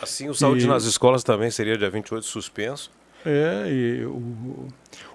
[0.00, 0.66] Assim, o saúde e...
[0.66, 2.90] nas escolas também seria dia 28 suspenso.
[3.24, 4.68] É, e o,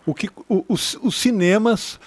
[0.06, 2.00] o que, o, os, os cinemas,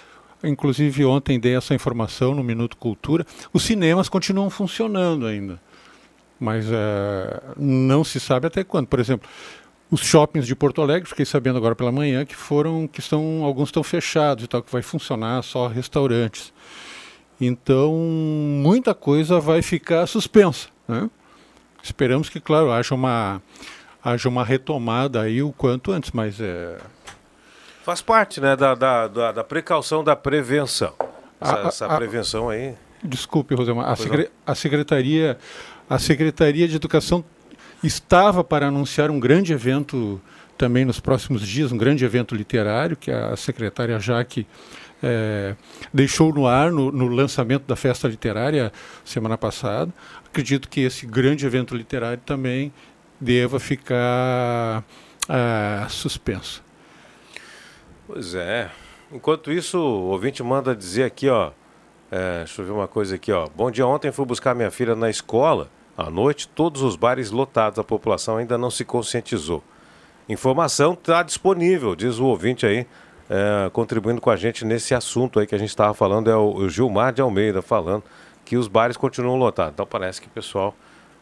[0.43, 5.59] inclusive ontem dei essa informação no Minuto Cultura, os cinemas continuam funcionando ainda.
[6.39, 8.87] Mas é, não se sabe até quando.
[8.87, 9.29] Por exemplo,
[9.91, 13.69] os shoppings de Porto Alegre, fiquei sabendo agora pela manhã que foram, que estão, alguns
[13.69, 16.53] estão fechados e tal, que vai funcionar só restaurantes.
[17.41, 20.69] Então, muita coisa vai ficar suspensa.
[20.87, 21.09] Né?
[21.81, 23.41] Esperamos que, claro, haja uma,
[24.03, 26.77] haja uma retomada aí o quanto antes, mas é,
[27.89, 30.93] Faz parte, né, da, da, da, da precaução, da prevenção.
[31.41, 32.75] Essa, a, a, essa prevenção aí.
[33.03, 33.89] Desculpe, Rosemar.
[33.89, 35.37] A, secre, a, secretaria,
[35.89, 37.25] a Secretaria de Educação
[37.83, 40.21] estava para anunciar um grande evento
[40.55, 44.45] também nos próximos dias, um grande evento literário que a secretária Jaque
[45.01, 45.55] é,
[45.91, 48.71] deixou no ar no, no, lançamento da festa literária
[49.03, 49.91] semana passada.
[50.27, 52.71] Acredito que esse grande evento literário também
[53.19, 54.83] deva ficar
[55.27, 56.63] uh, suspenso.
[58.07, 58.69] Pois é.
[59.11, 61.51] Enquanto isso, o ouvinte manda dizer aqui, ó.
[62.11, 63.47] É, deixa eu ver uma coisa aqui, ó.
[63.55, 65.69] Bom dia, ontem fui buscar minha filha na escola.
[65.97, 69.63] À noite, todos os bares lotados, a população ainda não se conscientizou.
[70.27, 72.87] Informação está disponível, diz o ouvinte aí,
[73.29, 76.69] é, contribuindo com a gente nesse assunto aí que a gente estava falando, é o
[76.69, 78.03] Gilmar de Almeida falando
[78.45, 79.73] que os bares continuam lotados.
[79.73, 80.75] Então parece que o pessoal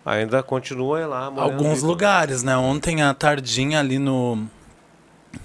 [0.07, 1.25] ainda continua lá.
[1.35, 2.55] Alguns lugares, né?
[2.55, 4.47] Ontem à tardinha ali no,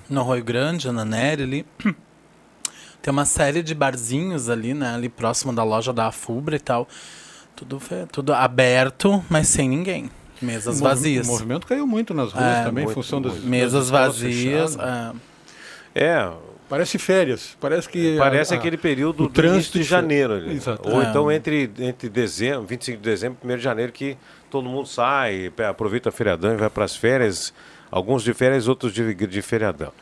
[0.09, 1.67] no Rio Grande, na Nery ali.
[3.03, 4.95] Tem uma série de barzinhos ali, né?
[4.95, 6.87] Ali próximo da loja da Afubra e tal.
[7.57, 10.09] Tudo, tudo aberto, mas sem ninguém.
[10.41, 11.27] Mesas o vazias.
[11.27, 14.77] O movimento caiu muito nas ruas é, também, muito, em função das mesas das vazias.
[15.95, 16.05] É.
[16.05, 16.33] é.
[16.73, 17.55] Parece férias.
[17.61, 18.17] Parece que.
[18.17, 20.33] Parece a, aquele período do trânsito de janeiro.
[20.33, 20.59] Ali.
[20.85, 21.05] Ou é.
[21.05, 24.17] então entre, entre dezembro, 25 de dezembro e 1 de janeiro, que
[24.51, 27.53] todo mundo sai, aproveita a feriadão e vai para as férias
[27.93, 29.93] Alguns de férias, outros de, de feriadão.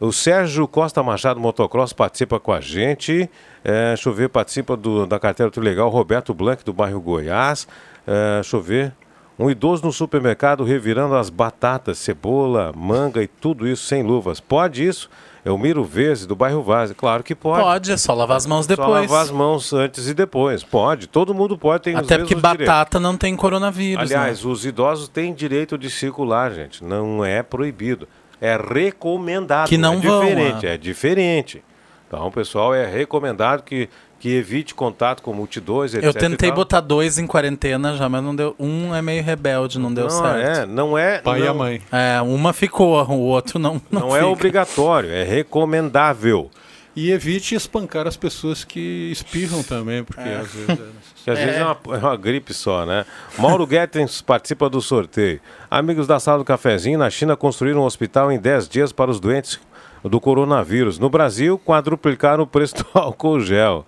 [0.00, 3.30] O Sérgio Costa Machado Motocross participa com a gente.
[3.64, 5.88] É, chover participa do, da carteira do legal.
[5.88, 7.68] Roberto Blanc, do bairro Goiás.
[8.04, 8.92] É, chover.
[9.38, 14.40] Um idoso no supermercado revirando as batatas, cebola, manga e tudo isso sem luvas.
[14.40, 15.08] Pode isso?
[15.44, 16.92] É o Miro Verde, do bairro Vaz.
[16.92, 17.62] Claro que pode.
[17.62, 18.88] Pode, é só lavar as mãos depois.
[18.88, 20.62] Só lavar as mãos antes e depois.
[20.64, 21.06] Pode.
[21.06, 21.84] Todo mundo pode.
[21.84, 23.00] Tem Até porque batata direitos.
[23.00, 24.02] não tem coronavírus.
[24.02, 24.50] Aliás, né?
[24.50, 26.82] os idosos têm direito de circular, gente.
[26.84, 28.08] Não é proibido.
[28.40, 29.68] É recomendado.
[29.68, 30.66] Que não é vão, diferente.
[30.66, 30.74] É.
[30.74, 31.62] é diferente.
[32.06, 36.04] Então, pessoal, é recomendado que que evite contato com multidões, etc.
[36.04, 38.54] Eu tentei botar dois em quarentena já, mas não deu.
[38.58, 40.60] Um é meio rebelde, não deu não, certo.
[40.60, 41.18] É, não é.
[41.18, 41.82] Pai não, e a mãe.
[41.92, 43.80] É, uma ficou, o outro não.
[43.90, 46.50] Não, não é obrigatório, é recomendável.
[46.96, 50.36] E evite espancar as pessoas que espirram também, porque É.
[50.36, 50.78] às vezes...
[51.24, 53.04] Que às vezes é uma, é uma gripe só, né?
[53.38, 55.38] Mauro Guettens participa do sorteio.
[55.70, 59.20] Amigos da sala do cafezinho, na China construíram um hospital em 10 dias para os
[59.20, 59.60] doentes
[60.02, 60.98] do coronavírus.
[60.98, 63.84] No Brasil, quadruplicaram o preço do álcool gel.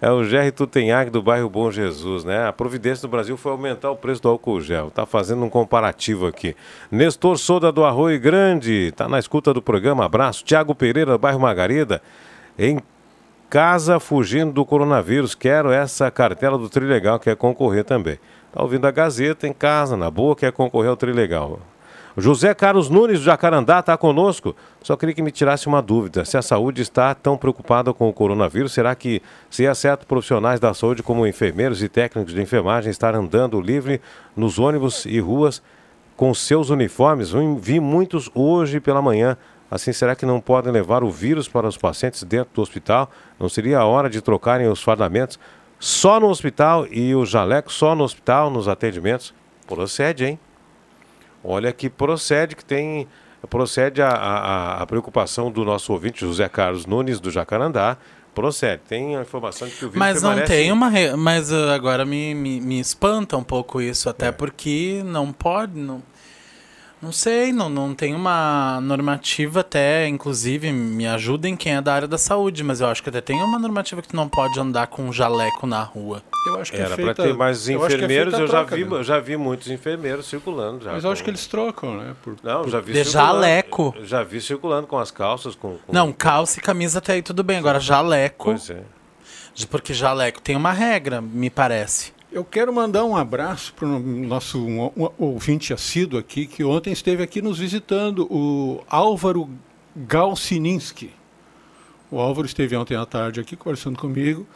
[0.00, 2.46] É o Jerry Tutenhague do bairro Bom Jesus, né?
[2.46, 4.90] A providência do Brasil foi aumentar o preço do álcool gel.
[4.90, 6.56] Tá fazendo um comparativo aqui.
[6.90, 10.04] Nestor Soda do Arroio Grande, tá na escuta do programa.
[10.04, 10.44] Abraço.
[10.44, 12.02] Tiago Pereira do bairro Margarida.
[12.58, 12.78] Em
[13.52, 15.34] casa fugindo do coronavírus.
[15.34, 18.18] Quero essa cartela do Trilegal, quer concorrer também.
[18.50, 21.60] Tá ouvindo a Gazeta em casa, na boa, quer concorrer ao Trilegal.
[22.16, 24.54] José Carlos Nunes do Jacarandá está conosco.
[24.82, 26.24] Só queria que me tirasse uma dúvida.
[26.24, 30.60] Se a saúde está tão preocupada com o coronavírus, será que se é certo profissionais
[30.60, 34.00] da saúde como enfermeiros e técnicos de enfermagem estar andando livre
[34.36, 35.62] nos ônibus e ruas
[36.14, 37.32] com seus uniformes?
[37.60, 39.36] Vi muitos hoje pela manhã.
[39.70, 43.10] Assim, será que não podem levar o vírus para os pacientes dentro do hospital?
[43.40, 45.40] Não seria a hora de trocarem os fardamentos
[45.78, 49.32] só no hospital e o jaleco só no hospital, nos atendimentos?
[49.66, 50.38] Procede, hein?
[51.44, 53.06] Olha que procede, que tem.
[53.50, 57.96] Procede a, a, a preocupação do nosso ouvinte, José Carlos Nunes, do Jacarandá.
[58.34, 58.80] Procede.
[58.88, 60.88] Tem a informação de que o vírus Mas não tem uma.
[60.88, 65.76] re- Mas uh, agora me, me, me espanta um pouco isso, até porque não pode.
[65.78, 66.00] Não,
[67.02, 72.06] não sei, não, não tem uma normativa até, inclusive, me ajudem quem é da área
[72.08, 74.86] da saúde, mas eu acho que até tem uma normativa que tu não pode andar
[74.86, 76.22] com um jaleco na rua.
[76.46, 78.40] Eu acho que Era é para feita, ter mais eu acho é enfermeiros, feita a
[78.40, 78.96] eu já troca, vi, né?
[78.96, 80.84] eu já vi muitos enfermeiros circulando.
[80.84, 82.16] Já Mas eu acho com- que eles trocam, né?
[82.22, 83.32] Por- Não, já vi De circulando.
[83.42, 83.94] jaleco?
[83.96, 85.76] Eu Já vi circulando com as calças, com.
[85.78, 88.44] com- Não, calça e camisa até aí tudo bem, agora jaleco.
[88.46, 88.82] Pois é.
[89.70, 92.12] Porque jaleco tem uma regra, me parece.
[92.32, 96.90] Eu quero mandar um abraço para o nosso um, um ouvinte assíduo aqui, que ontem
[96.92, 99.50] esteve aqui nos visitando, o Álvaro
[99.94, 101.10] Galsininski.
[102.10, 104.46] O Álvaro esteve ontem à tarde aqui conversando comigo.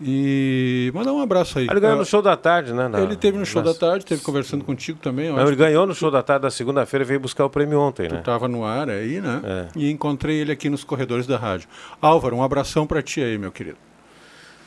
[0.00, 1.66] E mandar um abraço aí.
[1.68, 2.86] Ele ganhou Ah, no show da tarde, né?
[2.86, 5.30] na- Ele teve no show na- da tarde, esteve conversando contigo também.
[5.32, 8.06] Não, ele ganhou no show da tarde da segunda-feira e veio buscar o prêmio ontem,
[8.06, 8.20] que né?
[8.20, 9.40] estava no ar aí, né?
[9.44, 9.66] É.
[9.76, 11.68] E encontrei ele aqui nos corredores da rádio.
[12.00, 13.76] Álvaro, um abração para ti aí, meu querido.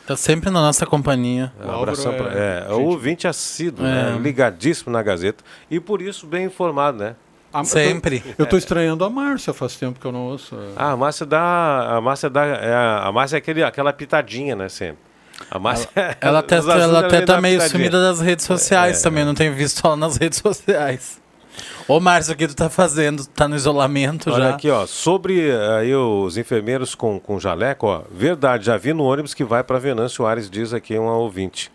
[0.06, 1.54] Tá sempre na nossa companhia.
[1.64, 4.12] O Um abração é pra, é, é o ouvinte assíduo, É.
[4.14, 4.20] né?
[4.22, 7.16] ligadíssimo na Gazeta e por isso bem informado, né?
[7.54, 8.24] A- Sempre.
[8.38, 10.58] Eu tô estranhando a Márcia, faz tempo que eu não ouço.
[10.76, 11.98] Ah, a Márcia dá.
[11.98, 12.46] A Márcia dá.
[12.46, 12.74] é,
[13.08, 14.68] a Márcia é aquele, aquela pitadinha, né?
[14.70, 15.11] Sempre.
[15.50, 15.90] A Márcia.
[16.22, 17.78] Ela até, os assuntos ela ela até tá meio pitadinha.
[17.80, 19.04] sumida das redes sociais É.
[19.04, 21.20] também, não tenho visto ela nas redes sociais.
[21.88, 23.26] Ô, Márcio, o que tu tá fazendo?
[23.26, 24.56] Tá no isolamento Olha já?
[24.56, 29.34] aqui, ó, sobre aí os enfermeiros com, com jaleco, ó, verdade, já vi no ônibus
[29.34, 31.70] que vai para Venâncio Ares, diz aqui um ouvinte,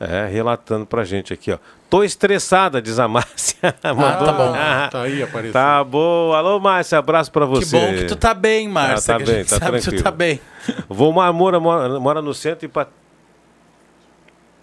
[0.00, 1.58] é, relatando pra gente aqui, ó.
[1.90, 3.74] Tô estressada, diz a Márcia.
[3.84, 4.52] Mandou- tá bom.
[4.56, 5.52] Ah, Tá aí aparecendo.
[5.54, 6.32] Tá bom.
[6.34, 7.78] Alô, Márcia, abraço pra Que você.
[7.80, 9.14] bom que tu tá bem, Márcia.
[9.14, 10.04] Ah, tá que a bem, gente tá sabe que tu tranquilo.
[10.04, 10.40] tá bem.
[10.88, 12.68] Vomar Moura mora, mora no centro e,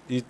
[0.10, 0.24] e,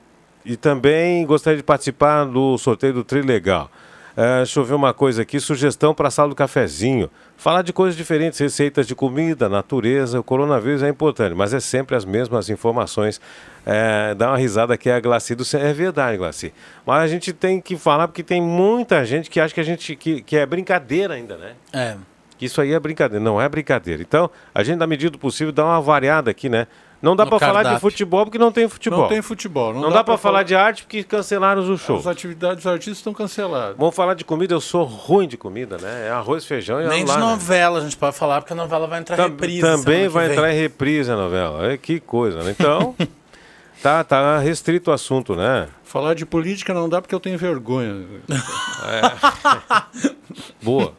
[0.45, 3.69] e também gostaria de participar do sorteio do Trilegal.
[4.17, 7.09] É, deixa eu ver uma coisa aqui, sugestão para a sala do cafezinho.
[7.35, 11.97] Falar de coisas diferentes, receitas de comida, natureza, o coronavírus é importante, mas é sempre
[11.97, 13.19] as mesmas informações.
[13.65, 16.53] É, dá uma risada aqui, a Glaci do É verdade, Glaci.
[16.85, 19.97] Mas a gente tem que falar porque tem muita gente que acha que a gente
[19.97, 21.53] que, que é brincadeira ainda, né?
[21.73, 21.97] É.
[22.37, 24.01] que isso aí é brincadeira, não é brincadeira.
[24.01, 26.67] Então, a gente, na medida do possível, dá uma variada aqui, né?
[27.05, 29.01] Não dá para falar de futebol porque não tem futebol.
[29.01, 29.73] Não tem futebol.
[29.75, 31.99] Não dá, para falar de arte porque cancelaram o show.
[31.99, 33.75] As atividades artísticas estão canceladas.
[33.77, 36.07] Vamos falar de comida, eu sou ruim de comida, né?
[36.07, 37.25] É arroz, feijão e Nem olha de lá, né?
[37.25, 39.61] novela a gente pode falar, porque a novela vai entrar Tam- reprise.
[39.61, 40.35] Também vai vem.
[40.35, 41.71] entrar em reprise a novela.
[41.71, 42.55] É, que coisa, né?
[42.57, 42.95] Então,
[43.83, 45.67] tá, tá restrito o assunto, né?
[45.83, 48.03] Falar de política não dá porque eu tenho vergonha.
[50.61, 50.93] Boa.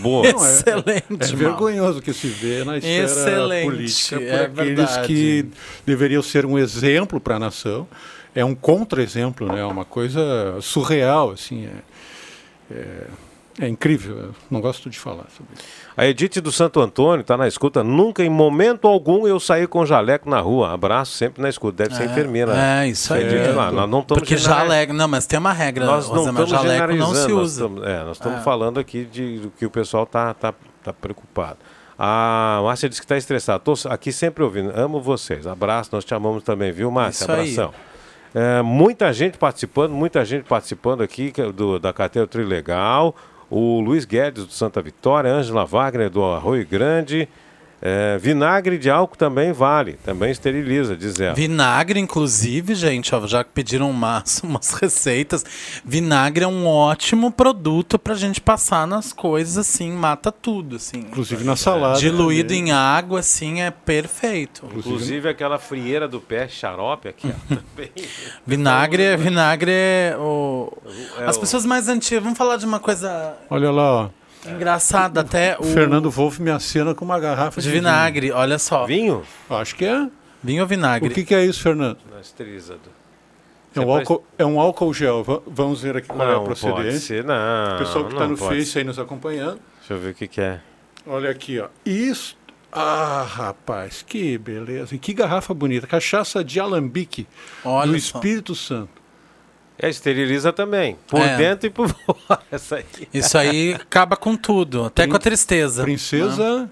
[0.00, 0.32] Boa.
[0.32, 1.36] Não, é- Excelente, É Mal.
[1.36, 5.06] vergonhoso que se vê na esfera Excelente, política por é aqueles verdade.
[5.06, 5.46] que
[5.86, 7.86] deveriam ser um exemplo para a nação.
[8.34, 9.60] É um contra-exemplo, né?
[9.60, 11.68] É uma coisa surreal, assim.
[12.70, 13.04] É,
[13.60, 14.30] é, é incrível.
[14.50, 15.64] Não gosto de falar sobre isso.
[15.96, 17.82] A Edith do Santo Antônio tá na escuta.
[17.84, 20.72] Nunca, em momento algum, eu saí com jaleco na rua.
[20.72, 21.84] Abraço sempre na escuta.
[21.84, 22.52] Deve ser enfermeira.
[22.56, 23.24] É, isso aí.
[23.24, 24.92] Edith, lá, nós não estamos Porque general- jaleco.
[24.92, 25.84] Não, mas tem uma regra.
[25.84, 27.64] Nós não estamos jaleco não se nós usa.
[27.64, 28.42] estamos- é, nós estamos É.
[28.42, 31.58] falando aqui de, do que o pessoal tá, tá, tá preocupado.
[31.98, 33.58] A Márcia disse que está estressada.
[33.58, 34.72] Tô aqui sempre ouvindo.
[34.74, 35.46] Amo vocês.
[35.46, 37.24] Abraço, nós te amamos também, viu, Márcia?
[37.24, 37.52] Isso aí.
[37.52, 37.74] Abração.
[38.32, 43.14] É, muita gente participando, muita gente participando aqui é do, da carteira Trilegal.
[43.50, 47.28] O Luiz Guedes, do Santa Vitória, Ângela Wagner, do Arroio Grande.
[47.82, 51.34] É, vinagre de álcool também vale, também esteriliza, diz ela.
[51.34, 55.44] Vinagre, inclusive, gente, ó, já que pediram umas, umas receitas,
[55.84, 60.98] vinagre é um ótimo produto pra gente passar nas coisas, assim, mata tudo, assim.
[60.98, 61.98] Inclusive na salada.
[61.98, 62.68] Diluído também.
[62.68, 64.66] em água, assim, é perfeito.
[64.76, 67.90] Inclusive aquela frieira do pé, xarope aqui, ó, também.
[68.46, 70.70] Vinagre, é- vinagre é o...
[71.18, 74.08] É As o- pessoas mais antigas, vamos falar de uma coisa Olha lá, ó.
[74.46, 75.64] Engraçada até, o...
[75.64, 78.86] Fernando Wolff me acena com uma garrafa de, de vinagre, olha só.
[78.86, 79.22] Vinho?
[79.48, 79.58] vinho.
[79.60, 80.08] Acho que é.
[80.42, 81.10] Vinho ou vinagre?
[81.10, 81.98] O que, que é isso, Fernando?
[83.74, 83.82] Não.
[83.82, 85.22] É um, álcool, é um álcool gel.
[85.22, 87.00] Va- Vamos ver aqui qual é a Não pode procedência.
[87.18, 87.74] ser, não.
[87.74, 89.60] O pessoal que está não no Face aí nos acompanhando.
[89.78, 90.60] Deixa eu ver o que, que é.
[91.06, 91.68] Olha aqui, ó.
[91.86, 92.36] Isso.
[92.72, 94.94] Ah, rapaz, que beleza.
[94.94, 95.86] E que garrafa bonita.
[95.86, 97.26] Cachaça de alambique
[97.64, 98.18] Olha do só.
[98.18, 98.99] Espírito Santo.
[99.82, 100.96] É, esteriliza também.
[101.06, 101.36] Por É.
[101.36, 102.40] dentro e por fora.
[102.50, 102.84] Essa aí.
[103.14, 105.82] Isso aí acaba com tudo, até com a tristeza.
[105.82, 106.70] Princesa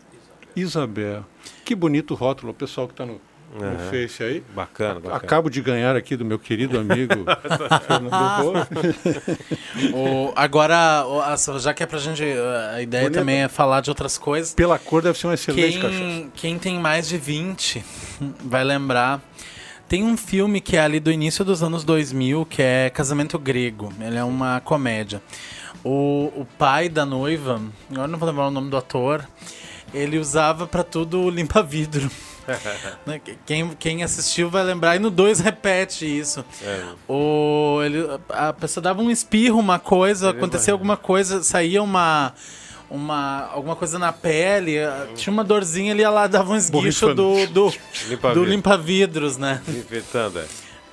[0.54, 1.24] Isabel.
[1.64, 3.20] Que bonito rótulo, o pessoal que está no,
[3.54, 4.42] no Face aí.
[4.54, 5.16] Bacana, bacana.
[5.16, 7.14] Acabo de ganhar aqui do meu querido amigo
[7.86, 8.10] Fernando
[8.42, 8.68] Wolff.
[9.94, 12.22] O- agora, o- já que é pra gente.
[12.74, 13.18] A ideia Bonito.
[13.18, 14.52] também é falar de outras coisas.
[14.54, 15.98] Pela cor deve ser uma excelente cachaça.
[15.98, 17.84] Quem, quem tem mais de 20
[18.44, 19.20] vai lembrar.
[19.88, 23.90] Tem um filme que é ali do início dos anos 2000, que é Casamento Grego.
[23.98, 25.22] Ele é uma comédia.
[25.82, 29.26] O, o pai da noiva, agora não vou lembrar o nome do ator,
[29.94, 32.10] ele usava pra tudo limpa-vidro.
[33.04, 33.20] Né?
[33.44, 34.96] quem, quem assistiu vai lembrar.
[34.96, 36.42] E no 2 repete isso.
[36.62, 36.82] É.
[37.06, 42.32] O, ele, a pessoa dava um espirro, uma coisa, acontecia alguma coisa, saía uma.
[42.90, 47.46] Uma, alguma coisa na pele, ah, tinha uma dorzinha, ia lá dava um esguicho do,
[47.48, 47.72] do,
[48.08, 48.44] Limpa do vidro.
[48.44, 49.60] limpa-vidros, né?
[49.68, 50.46] Infectando, é.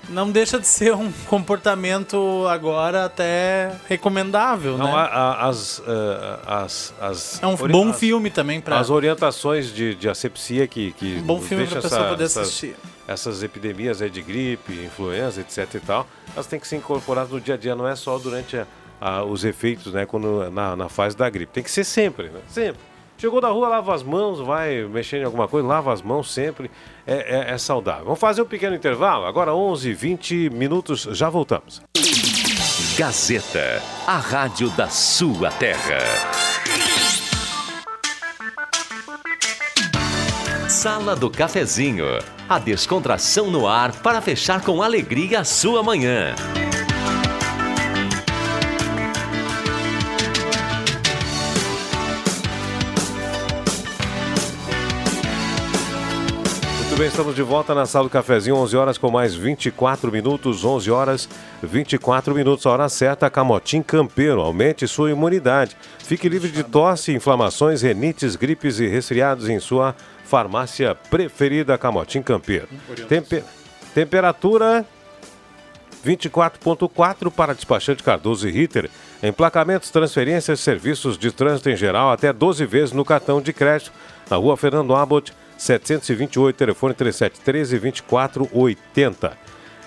[0.09, 4.91] Não deixa de ser um comportamento agora até recomendável, Não, né?
[4.93, 8.89] a- a- as, eh, as, as, É um ori- bom as- filme também para As
[8.89, 12.75] orientações de, de asepsia que, que um bom filme para deixa pessoa poder essas- assistir.
[13.07, 17.41] essas epidemias aí de gripe, influenza, etc e tal, elas têm que ser incorporadas no
[17.41, 18.67] dia a dia, não é só durante a-
[18.99, 21.51] a- os efeitos, né, quando, na, na fase da gripe.
[21.53, 22.39] Tem que ser sempre, né?
[22.47, 22.79] Sempre.
[23.17, 26.69] Chegou da rua, lava as mãos, vai mexer em alguma coisa, lava as mãos sempre,
[27.07, 27.13] é,
[27.49, 28.03] é- é saudável.
[28.03, 31.81] Vamos fazer um pequeno intervalo, agora 11, 20 minutos, já voltamos.
[32.97, 35.97] Gazeta, a rádio da sua terra.
[40.69, 42.05] Sala do Cafezinho,
[42.49, 46.35] a descontração no ar para fechar com alegria a sua manhã.
[56.95, 60.63] Muito bem, estamos de volta na sala do cafezinho, 11 horas com mais 24 minutos,
[60.63, 61.27] 11 horas
[61.61, 65.75] 24 minutos, a hora certa, Camotim Campeiro, aumente sua imunidade.
[65.99, 69.93] Fique livre de tosse, inflamações, renites, gripes e resfriados em sua
[70.23, 72.69] farmácia preferida, Camotim Campeiro.
[73.09, 73.43] Tempe-
[73.93, 74.85] temperatura
[76.05, 78.89] 24.4 para despachante Cardoso e Ritter.
[79.21, 83.91] Emplacamentos, transferências, serviços de trânsito em geral até 12 vezes no cartão de crédito.
[84.29, 89.33] Na rua Fernando Abbott, 728, telefone 3713-2480.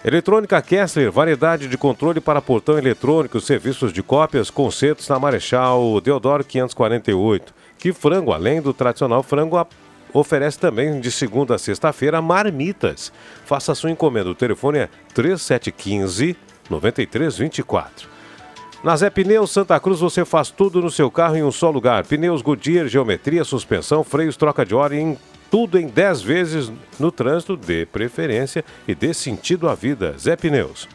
[0.05, 6.45] Eletrônica Kessler, variedade de controle para portão eletrônico, serviços de cópias, concertos na Marechal Deodoro
[6.45, 7.53] 548.
[7.77, 9.67] Que frango, além do tradicional frango,
[10.13, 13.13] oferece também de segunda a sexta-feira marmitas.
[13.45, 14.31] Faça sua encomenda.
[14.31, 16.37] O telefone é 3715
[16.71, 18.09] 9324.
[18.83, 22.07] Na Zé Pneus Santa Cruz você faz tudo no seu carro em um só lugar.
[22.07, 25.19] Pneus Goodyear, geometria, suspensão, freios, troca de óleo em
[25.51, 30.15] tudo em 10 vezes no trânsito, dê preferência e dê sentido à vida.
[30.19, 30.87] Zé Pneus.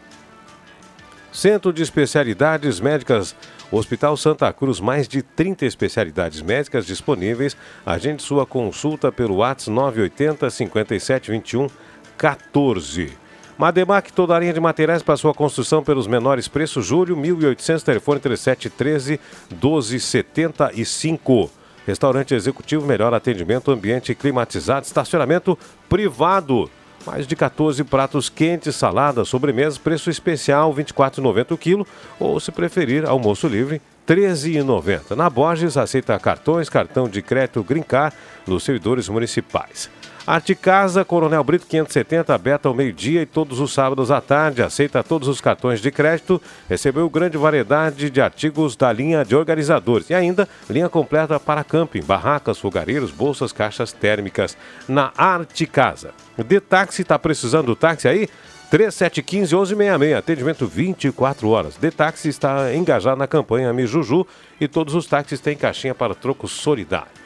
[1.32, 3.36] Centro de Especialidades Médicas,
[3.72, 7.58] Hospital Santa Cruz, mais de 30 especialidades médicas disponíveis.
[7.84, 11.68] Agende sua consulta pelo WhatsApp 980 5721
[12.16, 13.14] 14.
[13.58, 16.86] Mademac, toda a linha de materiais para sua construção pelos menores preços.
[16.86, 19.20] Júlio, 1800, telefone 3713
[19.52, 21.63] 1275.
[21.86, 25.58] Restaurante executivo, melhor atendimento, ambiente climatizado, estacionamento
[25.90, 26.70] privado.
[27.06, 31.88] Mais de 14 pratos quentes, salada, sobremesa, preço especial R$ 24,90 o quilo.
[32.18, 35.16] Ou, se preferir, almoço livre, R$ 13,90.
[35.16, 38.14] Na Borges, aceita cartões, cartão de crédito Grincar
[38.48, 39.90] nos servidores municipais.
[40.26, 44.64] Arte Casa, Coronel Brito 570, aberta ao meio-dia e todos os sábados à tarde.
[44.64, 46.42] Aceita todos os cartões de crédito.
[46.70, 50.10] Recebeu grande variedade de artigos da linha de organizadores.
[50.10, 54.56] E ainda, linha completa para camping, barracas, fogareiros, bolsas, caixas térmicas
[54.88, 56.12] na Arte Casa.
[56.38, 58.30] De táxi, está precisando do táxi aí?
[58.72, 61.76] 3715-1166, atendimento 24 horas.
[61.76, 64.26] De táxi está engajado na campanha Me Juju
[64.60, 67.23] e todos os táxis têm caixinha para troco solidário.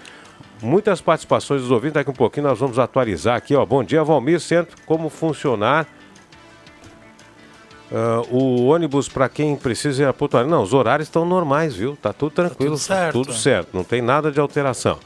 [0.62, 3.66] Muitas participações dos ouvintes, daqui um pouquinho nós vamos atualizar aqui, ó.
[3.66, 5.88] Bom dia, Valmir, centro, como funcionar
[7.91, 10.51] uh, o ônibus para quem precisa ir a Porto Alegre.
[10.51, 11.95] Não, os horários estão normais, viu?
[11.95, 13.14] Tá tudo tranquilo, tudo certo.
[13.14, 14.99] tudo certo, não tem nada de alteração.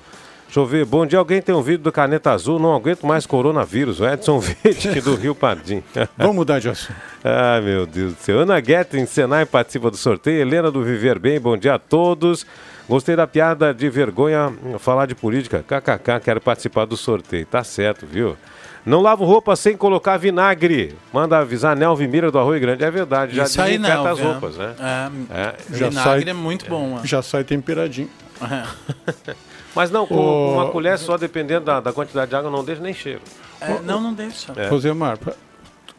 [0.52, 0.86] Deixa eu ver.
[0.86, 2.60] Bom dia, alguém tem um vídeo do Caneta Azul?
[2.60, 4.02] Não aguento mais coronavírus.
[4.02, 5.82] O Edson Vitti do Rio Pardim.
[6.18, 6.94] Vamos mudar de assunto.
[7.24, 8.40] Ai, meu Deus do céu.
[8.40, 10.42] Ana Guetin, Senai, participa do sorteio.
[10.42, 12.46] Helena do Viver Bem, bom dia a todos.
[12.88, 15.64] Gostei da piada de vergonha falar de política.
[15.66, 17.46] KKK, quero participar do sorteio.
[17.46, 18.36] Tá certo, viu?
[18.86, 20.96] Não lavo roupa sem colocar vinagre.
[21.14, 22.84] Manda avisar Nelvin Mira do Arroio Grande.
[22.84, 24.76] É verdade, já Isso aí, as roupas, né?
[24.80, 25.78] É, É.
[25.78, 26.98] Já vinagre sai- é muito bom.
[27.00, 27.06] ó.
[27.06, 28.10] Já sai temperadinho.
[29.76, 32.94] Mas não, com uma colher só, dependendo da, da quantidade de água, não deixa nem
[32.94, 33.22] cheiro.
[33.62, 34.52] É, não, não deixa.
[34.56, 34.68] É.
[34.68, 35.18] Rosemar,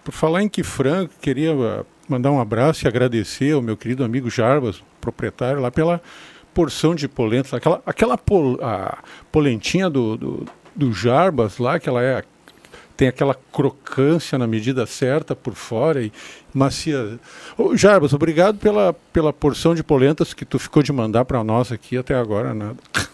[0.05, 4.05] por falar em que Franco, queria ah, mandar um abraço e agradecer ao meu querido
[4.05, 6.03] amigo Jarbas, proprietário, lá pela
[6.55, 7.55] porção de polentas.
[7.55, 8.99] Aquela, aquela pol- a
[9.31, 12.23] polentinha do, do, do Jarbas lá, que ela é
[12.95, 16.13] tem aquela crocância na medida certa por fora e
[16.53, 17.19] macia.
[17.57, 21.73] Ô, Jarbas, obrigado pela, pela porção de polentas que tu ficou de mandar para nós
[21.73, 22.77] aqui até agora, nada.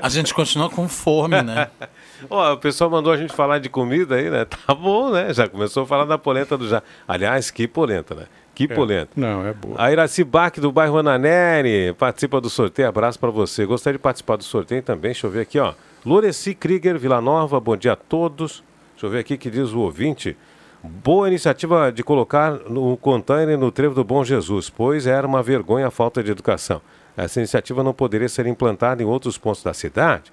[0.00, 1.68] A gente continua com fome, né?
[2.28, 4.44] Ó, o pessoal mandou a gente falar de comida aí, né?
[4.44, 5.32] Tá bom, né?
[5.32, 6.82] Já começou a falar da polenta do já.
[7.06, 8.24] Aliás, que polenta, né?
[8.66, 9.10] Que polenta.
[9.14, 9.76] Não, é boa.
[9.78, 12.88] A Iraci Bach do bairro Ananeri participa do sorteio.
[12.88, 13.64] Abraço para você.
[13.64, 15.12] Gostaria de participar do sorteio também.
[15.12, 15.74] Deixa eu ver aqui, ó.
[16.04, 18.64] Loreci Krieger, Vila Nova, bom dia a todos.
[18.94, 20.36] Deixa eu ver aqui que diz o ouvinte.
[20.82, 25.86] Boa iniciativa de colocar no container no trevo do Bom Jesus, pois era uma vergonha
[25.86, 26.80] a falta de educação.
[27.16, 30.32] Essa iniciativa não poderia ser implantada em outros pontos da cidade.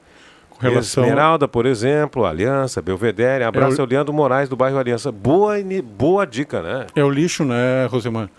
[0.59, 3.43] Com relação Esmeralda, por exemplo, Aliança, Belvedere.
[3.43, 5.11] Abraço É o- ao Leandro Moraes do bairro Aliança.
[5.11, 6.87] Boa, boa dica, né?
[6.95, 8.29] é o lixo, né, Rosemar?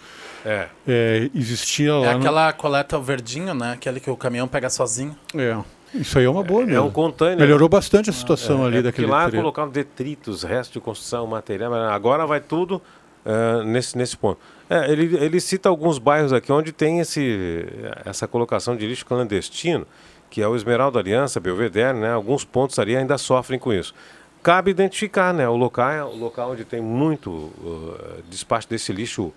[0.44, 0.66] É.
[0.86, 2.06] É, existia lá.
[2.06, 3.72] É no- aquela coleta verdinho, né?
[3.72, 5.14] Aquele que o caminhão pega sozinho.
[5.36, 5.56] É,
[5.92, 6.86] isso aí é uma boa É mesmo.
[6.86, 7.36] um container.
[7.38, 9.42] Melhorou bastante a situação ali É, daquele lá trevo.
[9.42, 11.74] colocaram detritos, restos de construção, material.
[11.74, 12.80] Agora vai tudo
[13.28, 14.38] eh, nesse, nesse ponto.
[14.70, 17.66] É, ele, ele cita alguns bairros aqui onde tem esse,
[18.04, 19.84] essa colocação de lixo clandestino,
[20.30, 22.12] que é o Esmeralda Aliança, Belvedere, né?
[22.12, 23.94] Alguns pontos ali ainda sofrem com isso.
[24.42, 25.48] Cabe identificar, né?
[25.48, 29.32] O local, o local onde tem muito uh, despacho desse lixo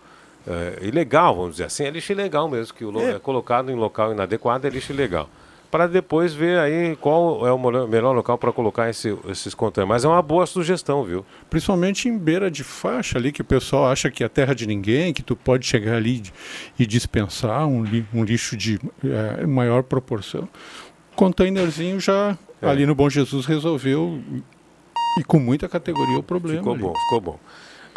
[0.48, 3.76] eh, ilegal, vamos dizer assim, é lixo ilegal mesmo, que o lo- é colocado em
[3.76, 5.30] local inadequado é lixo ilegal.
[5.72, 9.88] Para depois ver aí qual é o melhor, local para colocar esse- esses containers.
[9.88, 11.24] Mas é uma boa sugestão, viu?
[11.48, 15.14] Principalmente em beira de faixa ali, que o pessoal acha que é terra de ninguém,
[15.14, 16.24] que tu pode chegar ali
[16.80, 20.50] e dispensar um, li- um lixo de eh, maior proporção.
[21.16, 22.68] Containerzinho já É.
[22.68, 24.20] ali no Bom Jesus resolveu
[25.20, 26.60] e com muita categoria o problema.
[26.60, 26.82] Ficou ali.
[26.82, 27.40] bom, ficou bom.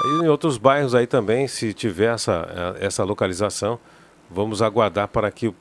[0.04, 3.78] E em outros bairros aí também, se tiver essa, eh, essa localização,
[4.34, 5.54] vamos aguardar para que o,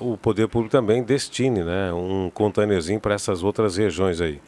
[0.00, 4.40] o poder público também destine né, um containerzinho para essas outras regiões aí.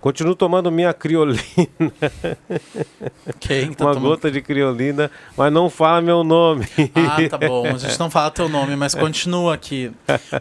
[0.00, 1.42] Continuo tomando minha criolina,
[3.38, 4.08] Quem tá uma tomando...
[4.08, 6.66] gota de criolina, mas não fala meu nome.
[6.94, 7.66] Ah, tá bom.
[7.66, 9.92] A gente não fala teu nome, mas continua aqui.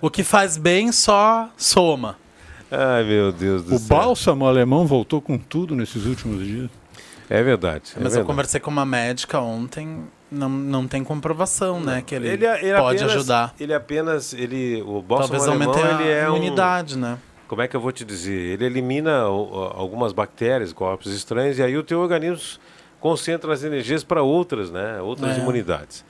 [0.02, 2.16] O que faz bem só soma.
[2.72, 3.98] Ai, meu Deus do O céu.
[3.98, 6.70] bálsamo alemão voltou com tudo nesses últimos dias.
[7.30, 7.92] É verdade.
[7.92, 8.28] é Mas eu verdade.
[8.28, 12.04] conversei com uma médica ontem, não, não tem comprovação, né?
[12.06, 13.54] Que ele, Ele, ele pode apenas, ajudar.
[13.60, 17.18] Ele apenas, ele, o bálsamo Talvez alemão, aumente a ele é um, imunidade, né?
[17.48, 18.32] como é que eu vou te dizer?
[18.54, 22.60] Ele elimina algumas bactérias, corpos estranhos, e aí o teu organismo
[23.00, 25.02] concentra as energias para outras, né?
[25.02, 25.40] Outras É.
[25.42, 26.06] imunidades.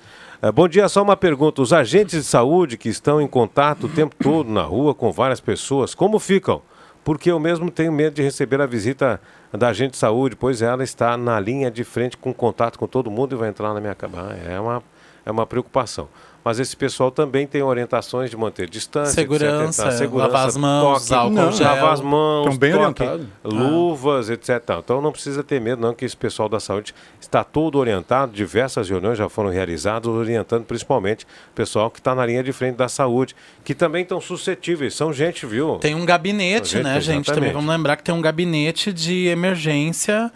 [0.53, 1.61] Bom dia, só uma pergunta.
[1.61, 5.39] Os agentes de saúde que estão em contato o tempo todo na rua com várias
[5.39, 6.61] pessoas, como ficam?
[7.03, 9.19] Porque eu mesmo tenho medo de receber a visita
[9.51, 13.09] da agente de saúde, pois ela está na linha de frente com contato com todo
[13.09, 14.35] mundo e vai entrar na minha cama.
[14.47, 14.83] É uma,
[15.25, 16.07] é uma preocupação.
[16.49, 19.97] Mas esse pessoal também tem orientações de manter distância, Segurança, etc.
[19.99, 21.67] Segurança, lavar as mãos, toque, álcool Não, gel.
[21.67, 23.03] lavar as mãos, Estão bem toque,
[23.43, 24.63] luvas, etc.
[24.83, 28.31] Então não precisa ter medo, não, que esse pessoal da saúde está todo orientado.
[28.31, 32.77] Diversas reuniões já foram realizadas, orientando principalmente o pessoal que está na linha de frente
[32.77, 34.95] da saúde, que também estão suscetíveis.
[34.95, 35.75] São gente, viu?
[35.75, 37.27] Tem um gabinete, Gente, né, gente?
[37.27, 37.53] Também exatamente.
[37.53, 40.31] vamos lembrar que tem um gabinete de emergência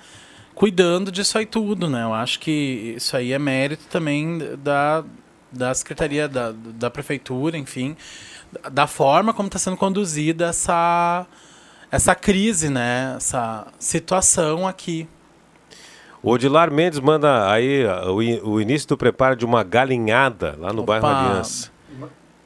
[0.54, 2.04] cuidando disso aí tudo, né?
[2.04, 5.04] Eu acho que isso aí é mérito também da,
[5.54, 7.96] da Secretaria, da, da Prefeitura, enfim,
[8.72, 11.26] da- forma como está sendo conduzida essa,
[11.92, 13.14] essa crise, né?
[13.18, 15.08] Essa situação aqui.
[16.22, 20.82] O Odilar Mendes manda aí o, o início do preparo de uma galinhada lá no
[20.84, 21.00] Opa.
[21.00, 21.72] bairro Aliança.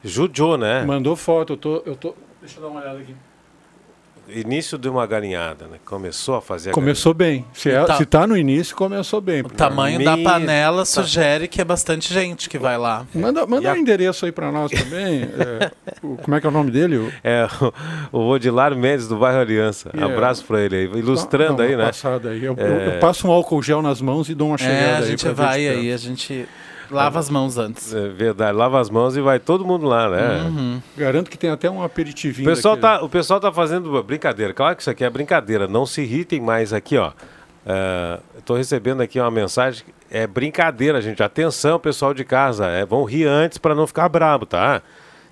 [0.02, 0.84] Judiou, né?
[0.84, 2.14] Mandou foto, eu tô, eu tô.
[2.40, 3.14] Deixa eu dar uma olhada aqui.
[4.34, 5.78] Início de uma galinhada, né?
[5.84, 7.44] Começou a fazer a Começou bem.
[7.52, 9.40] Se, é, tá- se tá no início, começou bem.
[9.42, 13.06] O tamanho da panela sugere que é bastante gente que vai lá.
[13.14, 15.22] Manda, manda a- um endereço aí pra nós também.
[15.38, 15.70] é,
[16.02, 16.96] o- como é que é o nome dele?
[16.98, 17.48] O- É,
[18.12, 19.90] o, o Odilar Mendes do bairro Aliança.
[19.94, 20.12] Yeah.
[20.14, 20.84] Abraço pra ele aí.
[20.84, 21.86] Ilustrando Dá uma aí, né?
[21.86, 22.44] Passada aí.
[22.44, 22.96] Eu, É.
[22.96, 25.24] eu passo um álcool gel nas mãos e dou uma chegada É, a aí gente
[25.26, 26.46] ver vai aí, a gente
[26.90, 27.92] lava as mãos antes.
[27.94, 30.42] É verdade, lava as mãos e vai todo mundo lá, né?
[30.48, 30.82] Uhum.
[30.96, 32.48] Garanto que tem até um O aperitivinho.
[32.48, 32.98] pessoal, daquele.
[33.00, 34.52] tá, o pessoal tá fazendo brincadeira.
[34.52, 35.66] Claro que isso aqui é brincadeira.
[35.68, 37.12] Não se irritem mais aqui, ó.
[38.38, 39.84] Estou recebendo aqui uma mensagem.
[40.10, 41.22] É brincadeira, gente.
[41.22, 42.66] Atenção, pessoal de casa.
[42.66, 44.80] É, vão rir antes para não ficar brabo, tá?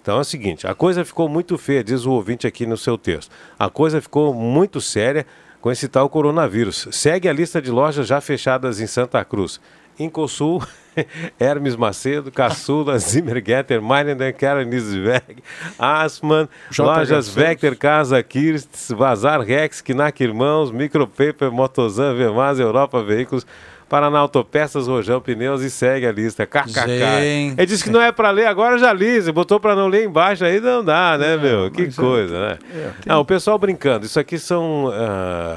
[0.03, 2.99] Então é o seguinte: a coisa ficou muito feia, diz o ouvinte aqui no seu
[2.99, 3.31] texto.
[3.59, 5.27] A coisa ficou muito séria
[5.61, 6.87] com esse tal coronavírus.
[6.93, 9.59] Segue a lista de lojas já fechadas em Santa Cruz.
[9.99, 10.63] Incosul,
[11.39, 15.43] Hermes Macedo, Caçula, Zimmergetter, Meinender, Karanisberg,
[15.79, 16.85] Asman, J.
[16.85, 17.29] Lojas.
[17.29, 23.47] Vector, Casa Kirst, Vazar Rex, Knack Irmãos, Micropaper, Motozan, Vermaz, Europa Veículos,
[23.89, 26.45] Paraná Autopeças, Rojão Pneus e segue a lista.
[26.45, 27.55] KKK.
[27.57, 29.22] Ele disse que não é pra ler, agora já li.
[29.22, 31.70] Você botou pra não ler embaixo, aí não dá, né, meu?
[31.70, 32.59] Que é- coisa, né?
[32.74, 34.05] é, tem- Não, o pessoal brincando.
[34.05, 34.91] Isso aqui são.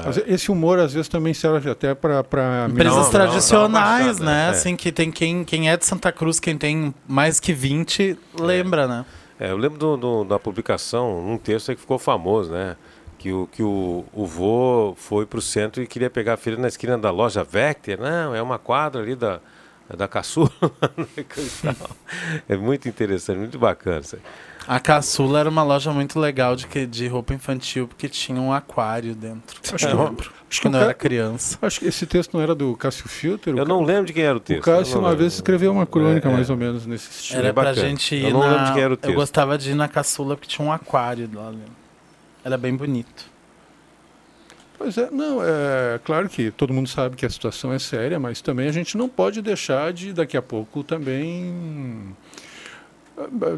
[0.04, 4.26] Mas Esse humor às vezes também serve até para para Empresas Não, não, tradicionais, não,
[4.26, 4.46] não, né?
[4.46, 4.50] é.
[4.50, 8.86] Assim, que tem quem, quem é de Santa Cruz, quem tem mais que 20, lembra,
[8.86, 9.04] né?
[9.38, 12.76] É, eu lembro do, do- da publicação, um texto aí que ficou famoso, né?
[13.20, 16.68] Que o, que o, o vô foi pro centro e queria pegar a filha na
[16.68, 17.98] esquina da loja Vector.
[18.00, 19.40] Não, é uma quadra ali da,
[19.94, 20.50] da caçula.
[22.48, 24.22] é muito interessante, muito bacana isso aí.
[24.66, 28.52] A Caçula era uma loja muito legal de, que- de roupa infantil, porque tinha um
[28.52, 29.58] aquário dentro.
[29.72, 30.30] Acho Eu que- lembro.
[30.48, 31.58] acho que Quando o eu era criança.
[31.60, 33.54] Acho que esse texto não era do Cássio Filter.
[33.56, 34.66] Eu não lembro de quem era o O texto.
[34.68, 35.18] eu Cássio uma lembro.
[35.24, 36.34] vez escreveu uma crônica É, é.
[36.34, 37.40] mais ou menos nesse estilo.
[37.40, 37.88] Era é pra bacana.
[37.88, 38.64] gente Eu ir não lembro na...
[38.64, 41.50] de quem era o Eu gostava de ir na Caçula porque tinha um aquário lá
[41.50, 41.79] dentro.
[42.44, 43.30] Era bem bonito.
[44.78, 48.40] Pois é, não, é claro que todo mundo sabe que a situação é séria, mas
[48.40, 52.16] também a gente não pode deixar de daqui a pouco também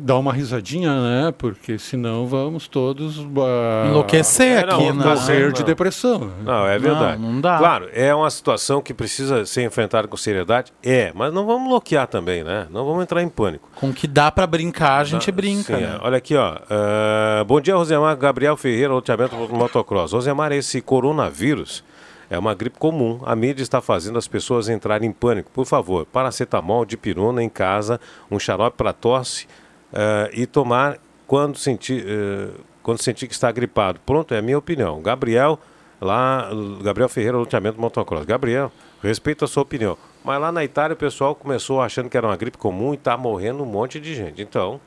[0.00, 1.34] dar uma risadinha, né?
[1.36, 5.04] Porque senão vamos todos ah, Enlouquecer É, aqui, não, né?
[5.14, 5.52] morrer Não.
[5.52, 6.18] de depressão.
[6.20, 6.32] né?
[6.44, 7.20] Não, é verdade.
[7.20, 7.58] Não, não dá.
[7.58, 10.72] Claro, é uma situação que precisa ser enfrentada com seriedade.
[10.82, 12.66] É, mas não vamos bloquear também, né?
[12.70, 13.68] Não vamos entrar em pânico.
[13.76, 15.96] Com o que dá pra brincar, a gente brinca, sim, né?
[16.00, 16.06] é.
[16.06, 16.56] Olha aqui, ó.
[16.70, 18.16] Ah, bom dia, Rosemar.
[18.16, 20.12] Gabriel Ferreira, loteamento do motocross.
[20.12, 21.84] Rosemar, esse coronavírus
[22.32, 23.20] é uma gripe comum.
[23.26, 25.50] A mídia está fazendo as pessoas entrarem em pânico.
[25.50, 29.46] Por favor, paracetamol, dipirona em casa, um xarope para tosse
[29.92, 32.48] ah, e tomar quando sentir, eh,
[32.82, 34.00] quando sentir que está gripado.
[34.06, 35.02] Pronto, é a minha opinião.
[35.02, 35.58] Gabriel,
[36.00, 36.48] lá,
[36.82, 38.24] Gabriel Ferreira, loteamento motocross.
[38.24, 38.72] Gabriel,
[39.02, 39.98] respeito a sua opinião.
[40.24, 43.14] Mas lá na Itália o pessoal começou achando que era uma gripe comum e está
[43.14, 44.40] morrendo um monte de gente.
[44.40, 44.80] Então,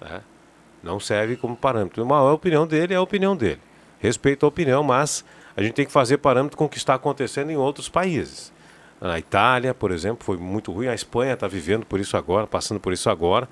[0.00, 0.20] né,
[0.80, 2.04] não serve como parâmetro.
[2.04, 3.60] Uma, a opinião dele é a opinião dele.
[3.98, 5.24] Respeito a opinião, mas
[5.56, 8.52] a gente tem que fazer parâmetro com o que está acontecendo em outros países.
[9.00, 10.88] Na Itália, por exemplo, foi muito ruim.
[10.88, 13.48] A Espanha está vivendo por isso agora, passando por isso agora.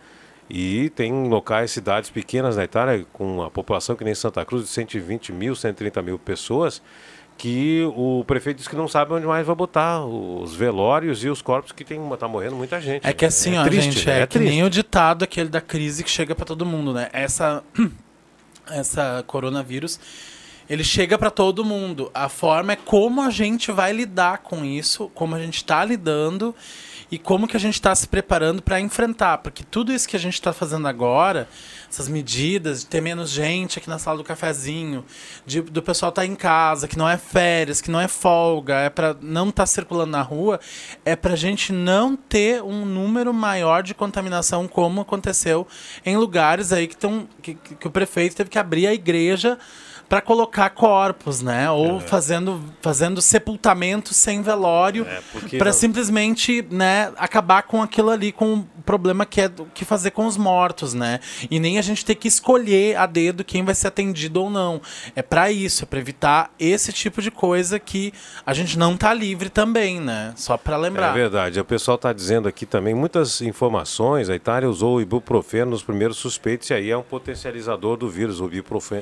[0.48, 4.68] E tem locais, cidades pequenas na Itália, com a população que nem Santa Cruz, de
[4.70, 6.82] 120 mil, 130 mil pessoas,
[7.38, 11.40] que o prefeito diz que não sabe onde mais vai botar os velórios e os
[11.40, 13.06] corpos que tem, tá morrendo muita gente.
[13.06, 14.20] É que assim, ó, triste, gente, né?
[14.20, 14.50] é, que triste.
[14.50, 17.08] nem o ditado aquele da crise que chega pra todo mundo, né?
[17.12, 17.64] Essa,
[18.68, 19.98] essa coronavírus,
[20.68, 22.10] ele chega pra todo mundo.
[22.14, 26.54] A forma é como a gente vai lidar com isso, como a gente tá lidando
[27.10, 29.38] e como que a gente tá se preparando pra enfrentar.
[29.38, 31.46] Porque tudo isso que a gente tá fazendo agora,
[31.90, 35.04] essas medidas de ter menos gente aqui na sala do cafezinho,
[35.44, 38.88] de, do pessoal estar em casa, que não é férias, que não é folga, é
[38.88, 40.58] para não estar circulando na rua,
[41.04, 45.66] é para a gente não ter um número maior de contaminação como aconteceu
[46.06, 49.58] em lugares aí que, tão, que que o prefeito teve que abrir a igreja
[50.08, 51.70] para colocar corpos, né?
[51.70, 58.10] Ou fazendo, fazendo sepultamento sem velório É, porque para não- simplesmente, né, acabar com aquilo
[58.10, 61.20] ali, com o problema que é o que fazer com os mortos, né?
[61.50, 64.80] E nem a gente ter que escolher a dedo quem vai ser atendido ou não.
[65.16, 68.12] É para isso, é para evitar esse tipo de coisa que
[68.44, 70.32] a gente não tá livre também, né?
[70.36, 71.12] Só para É lembrar.
[71.12, 71.58] verdade.
[71.60, 74.28] O pessoal está dizendo aqui também muitas informações.
[74.28, 78.40] A Itália usou o ibuprofeno nos primeiros suspeitos e aí é um potencializador do vírus,
[78.40, 78.50] o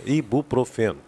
[0.06, 0.99] ibuprofeno.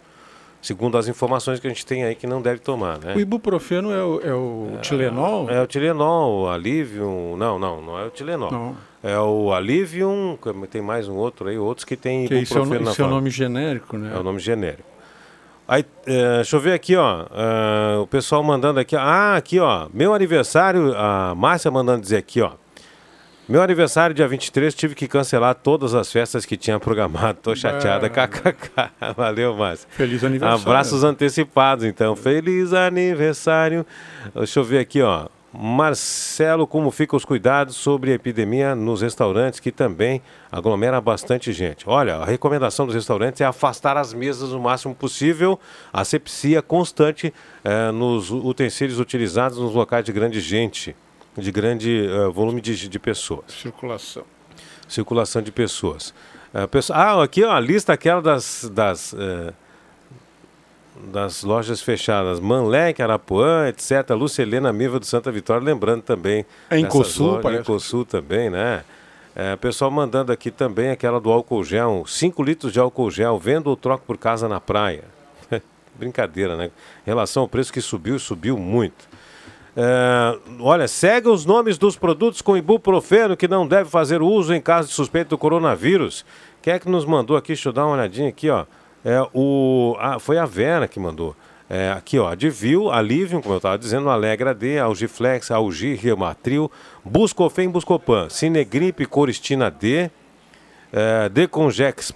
[0.63, 0.83] Ibuprofeno.
[0.83, 3.13] Segundo as informações que a gente tem aí que não deve tomar, né?
[3.15, 5.49] O ibuprofeno é o, é o Tilenol?
[5.49, 7.35] É o Tilenol, o Alivium.
[7.37, 8.51] Não, não, não é o Tilenol.
[8.51, 8.77] Não.
[9.03, 10.37] É o Alivium,
[10.71, 13.05] tem mais um outro aí, outros que tem Que isso é o, ibuprofeno isso é
[13.05, 14.11] o nome genérico, né?
[14.15, 14.93] É o nome genérico.
[15.67, 17.25] Aí, é, deixa eu ver aqui, ó.
[17.31, 18.95] ah, o pessoal mandando aqui.
[18.95, 19.87] Ah, aqui, ó.
[19.93, 22.51] Meu aniversário, a Márcia mandando dizer aqui, ó.
[23.47, 27.39] Meu aniversário, dia 23, tive que cancelar todas as festas que tinha programado.
[27.41, 28.89] Tô chateada, kkk.
[29.17, 29.85] Valeu, Márcio.
[29.91, 30.63] Feliz aniversário.
[30.63, 32.15] Abraços antecipados, então.
[32.15, 33.85] Feliz aniversário.
[34.33, 35.27] Deixa eu ver aqui, ó.
[35.55, 41.87] Marcelo, como ficam os cuidados sobre a epidemia nos restaurantes, que também aglomera bastante gente?
[41.87, 45.59] Olha, a recomendação dos restaurantes é afastar as mesas o máximo possível,
[45.91, 47.31] asepsia constante
[47.63, 50.95] eh, nos utensílios utilizados nos locais de grande gente,
[51.37, 53.45] de grande eh, volume de, de pessoas.
[53.47, 54.23] Circulação.
[54.87, 56.13] Circulação de pessoas.
[56.53, 59.53] Eh, pessoa- ah, aqui ó, a lista aquela das, das, eh,
[61.11, 62.39] das lojas fechadas.
[62.39, 64.11] Manleque, Arapuã, etc.
[64.11, 66.45] Lucelena Miva do Santa Vitória, lembrando também.
[66.69, 67.61] É em dessas Cosul, lojas, parece.
[67.61, 68.83] Em Cosul também, né?
[69.35, 73.65] É, pessoal mandando aqui também aquela do álcool gel, 5 litros de álcool gel, vendo
[73.65, 75.05] ou troco por casa na praia.
[75.95, 76.65] Brincadeira, né?
[76.65, 79.09] Em relação ao preço que subiu, subiu muito.
[79.75, 84.61] É, olha, segue os nomes dos produtos com ibuprofeno que não deve fazer uso em
[84.61, 86.25] caso de suspeito do coronavírus.
[86.61, 87.49] Quem é que nos mandou aqui?
[87.49, 88.65] Deixa eu dar uma olhadinha aqui, ó.
[89.03, 91.35] É, o, ah, foi a Vera que mandou.
[91.69, 96.71] É, aqui, ó, Advil, Alivium, como eu estava dizendo, Alegra D, Algiflex, Algi, Riomatril,
[97.03, 100.11] Buscofen, Buscopan, Cinegripe, Coristina D,
[100.91, 101.29] é,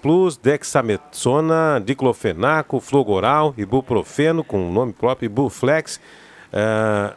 [0.00, 6.00] Plus, Dexametona, Diclofenaco, Flogoral, Ibuprofeno, com o nome próprio, Ibuflex,
[6.52, 7.12] é,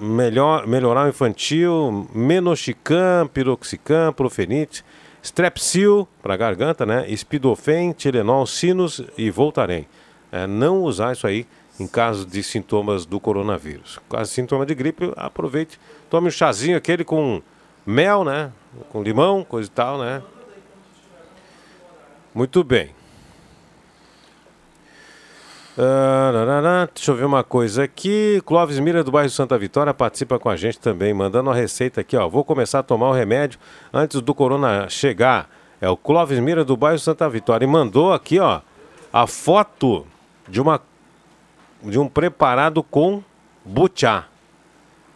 [0.00, 4.84] melhor, Melhoral Infantil, Menoxicam, Piroxicam, Profenite,
[5.22, 7.06] Strepsil, para garganta, né?
[7.14, 9.84] Spidofen, Tilenol, Sinus e Voltaren.
[10.30, 11.46] É, não usar isso aí
[11.80, 13.98] em caso de sintomas do coronavírus.
[14.10, 15.78] Caso de sintoma de gripe, aproveite,
[16.10, 17.40] tome um chazinho aquele com
[17.86, 18.52] mel, né?
[18.90, 20.22] Com limão, coisa e tal, né?
[22.34, 22.97] Muito bem.
[25.80, 28.42] Ah, deixa eu ver uma coisa aqui.
[28.44, 32.16] Clóvis Mira, do bairro Santa Vitória, participa com a gente também, mandando uma receita aqui,
[32.16, 32.28] ó.
[32.28, 33.60] Vou começar a tomar o remédio
[33.92, 35.48] antes do corona chegar.
[35.80, 37.64] É o Clóvis Mira, do bairro Santa Vitória.
[37.64, 38.60] E mandou aqui, ó,
[39.12, 40.04] a foto
[40.48, 40.80] de uma
[41.80, 43.22] de um preparado com
[43.64, 44.24] butiá.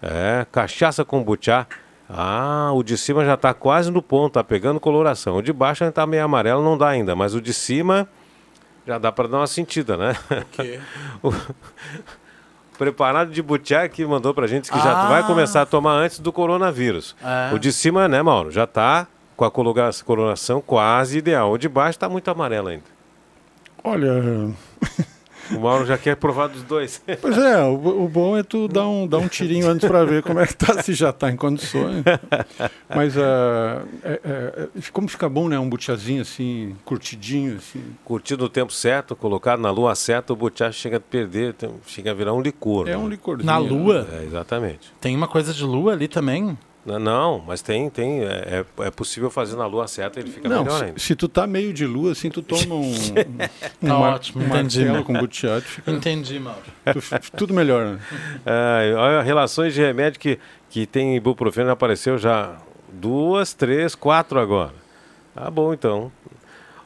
[0.01, 1.67] É, cachaça com butiá.
[2.09, 5.39] Ah, o de cima já tá quase no ponto, tá pegando coloração.
[5.39, 8.09] O de baixo ainda tá meio amarelo, não dá ainda, mas o de cima
[8.87, 10.17] já dá para dar uma sentida, né?
[10.53, 10.81] quê?
[11.23, 11.33] o
[12.79, 15.09] preparado de butiá que mandou pra gente que já Ah.
[15.09, 17.15] vai começar a tomar antes do coronavírus.
[17.23, 17.55] É.
[17.55, 18.51] O de cima, né, Mauro?
[18.51, 19.07] Já tá
[19.37, 21.53] com a colora- coloração quase ideal.
[21.53, 22.85] O de baixo tá muito amarelo ainda.
[23.85, 24.51] Olha,
[25.57, 27.03] O Mauro já quer provar dos dois.
[27.21, 30.23] pois é, o, o bom é tu dar um, dar um tirinho antes para ver
[30.23, 32.05] como é que tá, se já tá em condições.
[32.89, 35.59] Mas ah, é- é- como fica bom, né?
[35.59, 37.83] Um butiazinho assim, curtidinho, assim.
[38.05, 41.55] Curtido no tempo certo, colocado na lua certa, o butiá chega a perder,
[41.87, 42.89] chega a virar um licor.
[42.89, 42.97] É né?
[42.97, 43.47] um licorzinho.
[43.47, 44.07] Na lua?
[44.13, 44.93] É, exatamente.
[45.01, 46.57] Tem uma coisa de lua ali também?
[46.85, 50.31] Não, Não, mas tem, tem é, é- é possível fazer na lua certa e ele
[50.33, 50.99] fica Não, melhor se, ainda.
[50.99, 52.91] se tu tá meio de lua, assim, tu toma um,
[53.81, 55.03] um, Tá mar- ótimo, um entendi, né?
[55.05, 56.61] com tu fica Entendi, Mauro.
[56.93, 57.99] tu- tudo melhor, né?
[58.45, 62.57] É, olha, relações de remédio que, que tem ibuprofeno apareceu já
[62.93, 64.75] duas, três, quatro agora.
[65.35, 66.11] Tá bom, então.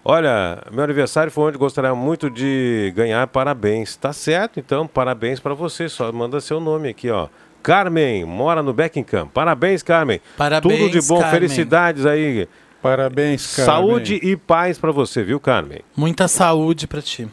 [0.04, 3.96] Olha, meu aniversário foi onde gostaria muito de ganhar parabéns.
[3.96, 5.88] Tá certo, então, parabéns para você.
[5.88, 7.28] Só manda seu nome aqui, ó.
[7.66, 9.26] Carmen, mora no Beckingham.
[9.26, 10.20] Parabéns, Carmen.
[10.36, 11.32] Parabéns, Tudo de bom, Carmen.
[11.40, 12.48] felicidades aí.
[12.80, 13.74] Parabéns, Carmen.
[13.74, 15.80] Saúde e paz para você, viu, Carmen?
[15.96, 17.28] Muita saúde pra ti.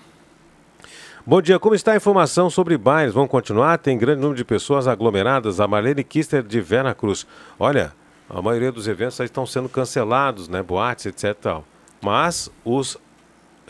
[1.24, 3.14] Bom dia, como está a informação sobre bailes?
[3.14, 3.78] Vão continuar?
[3.78, 5.60] Tem grande número de pessoas aglomeradas.
[5.60, 7.28] A Marlene Kister de Vera Cruz.
[7.60, 7.94] Olha,
[8.28, 10.64] a maioria dos eventos aí estão sendo cancelados, né?
[10.64, 11.36] Boates, etc.
[11.40, 11.64] Tal.
[12.02, 12.98] Mas os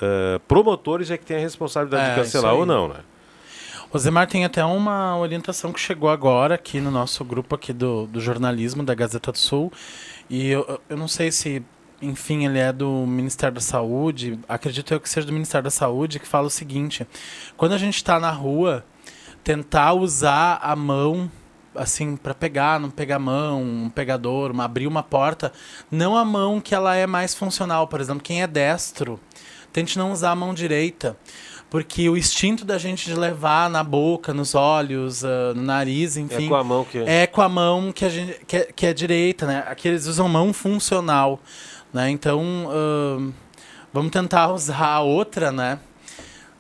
[0.02, 3.02] eh, promotores é que têm a responsabilidade É, de cancelar ou não, né?
[3.94, 8.08] O Zemar tem até uma orientação que chegou agora aqui no nosso grupo aqui do,
[8.08, 9.72] do jornalismo da Gazeta do Sul.
[10.28, 11.64] E eu, eu não sei se,
[12.02, 16.20] enfim, ele é do Ministério da Saúde, acredito eu que seja do Ministério da Saúde,
[16.20, 17.08] que fala o seguinte:
[17.56, 18.84] quando a gente está na rua,
[19.44, 21.32] tentar usar a mão
[21.76, 25.54] assim para pegar, não pegar mão, um pegador, uma, abrir uma porta,
[25.92, 29.20] não a mão que ela é mais funcional, por exemplo, quem é destro,
[29.72, 31.16] tente não usar a mão direita,
[31.74, 36.46] porque o instinto da gente de levar na boca, nos olhos, ah, no nariz, enfim,
[36.46, 36.98] é com a mão que.
[37.00, 39.64] é com a mão que a gente que é, que é direita, né?
[39.66, 41.40] Aqui eles usam mão funcional,
[41.92, 42.12] né?
[42.12, 43.32] Então ahn,
[43.92, 45.80] vamos tentar usar a outra, né?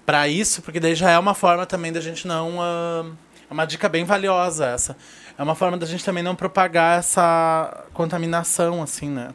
[0.03, 3.13] Para isso, porque daí já é uma forma também da gente não ahn,
[3.47, 4.97] é uma dica bem valiosa essa.
[5.37, 9.29] É uma forma da gente também não propagar essa contaminação, assim, né?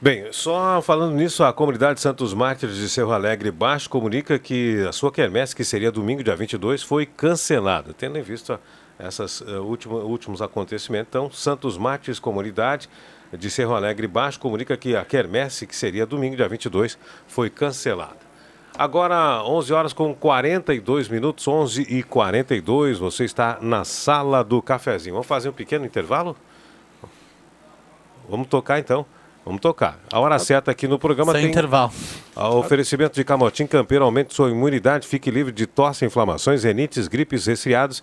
[0.00, 4.92] Bem, só falando nisso, a comunidade Santos Mártires de Cerro Alegre Baixo comunica que a
[4.92, 8.60] sua quermesse, que seria domingo, dia 22, foi cancelada, tendo em vista
[8.96, 11.08] Esses uh, último, últimos acontecimentos.
[11.08, 12.88] Então, Santos Mates, comunidade
[13.32, 16.96] de Cerro Alegre Baixo, comunica que a quermesse, que seria domingo, dia 22,
[17.26, 18.28] foi cancelada.
[18.78, 25.14] Agora, 11 horas com 42 minutos, 11 e 42, você está na sala do cafezinho.
[25.14, 26.36] Vamos fazer um pequeno intervalo?
[28.28, 29.04] Vamos tocar então.
[29.48, 29.98] Vamos tocar.
[30.12, 31.90] A hora certa aqui no programa Sem tem intervalo.
[32.36, 34.04] o oferecimento de Camotim Campeiro.
[34.04, 38.02] Aumente sua imunidade, fique livre de tosse, inflamações, renites, gripes, resfriados.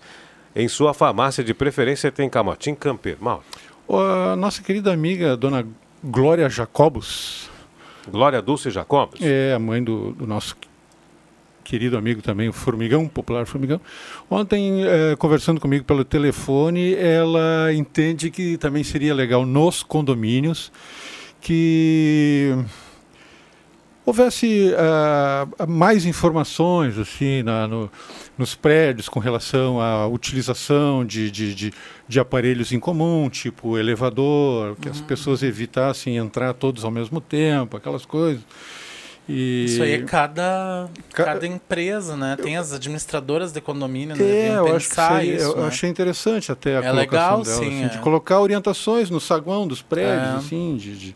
[0.56, 3.18] Em sua farmácia de preferência tem Camotim Campeiro.
[3.20, 3.44] Mauro.
[3.88, 5.64] A nossa querida amiga, dona
[6.02, 7.48] Glória Jacobos,
[8.10, 9.20] Glória Dulce Jacobos.
[9.22, 10.56] é a mãe do, do nosso
[11.62, 13.80] querido amigo também, o Formigão, popular Formigão.
[14.28, 20.72] Ontem, eh, conversando comigo pelo telefone, ela entende que também seria legal nos condomínios
[21.46, 22.52] que
[24.04, 27.88] houvesse ah, mais informações assim na, no,
[28.36, 31.72] nos prédios com relação à utilização de, de, de,
[32.08, 37.76] de aparelhos em comum, tipo elevador, que as pessoas evitassem entrar todos ao mesmo tempo,
[37.76, 38.42] aquelas coisas.
[39.28, 39.64] E...
[39.64, 42.36] Isso aí é cada, Ca- cada empresa, né?
[42.40, 44.22] Tem as administradoras de condomínio, né?
[44.22, 45.66] É, Deviam eu acho que seria- isso, eu né?
[45.66, 46.98] achei interessante até a É colocação
[47.38, 48.00] legal, dela, sim, assim, de é.
[48.00, 50.36] colocar orientações no saguão dos prédios, É.
[50.36, 51.14] assim, de, de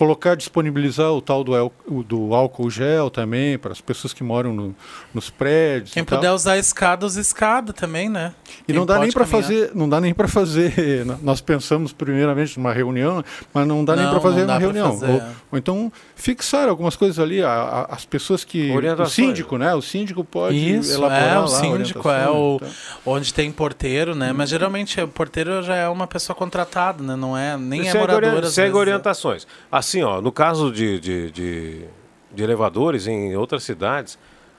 [0.00, 4.24] colocar, disponibilizar o tal do, el- o- do álcool gel também para as pessoas que
[4.24, 4.74] moram no-
[5.12, 5.92] nos prédios.
[5.92, 6.16] Quem e tal.
[6.18, 8.32] puder usar escada, usa escada também, né?
[8.62, 11.04] E Quem não dá nem para fazer, não dá nem para fazer.
[11.22, 13.22] Nós pensamos primeiramente numa reunião,
[13.52, 14.92] mas não dá nem Não, para fazer uma reunião.
[14.98, 15.28] fazer, Ou, é.
[15.52, 19.74] ou então fixar algumas coisas ali, a- a- as pessoas que o síndico, né?
[19.74, 22.58] O síndico pode Isso, elaborar é, lá o síndico é o
[23.04, 24.32] onde tem porteiro, né?
[24.32, 27.14] Mas geralmente o porteiro já é uma pessoa contratada, né?
[27.16, 28.34] Não é nem é segue, morador.
[28.34, 28.80] ori- às segue vezes, é.
[28.80, 29.46] orientações.
[29.90, 31.84] Assim, ó, no caso de, de, de,
[32.32, 34.16] de elevadores em outras cidades,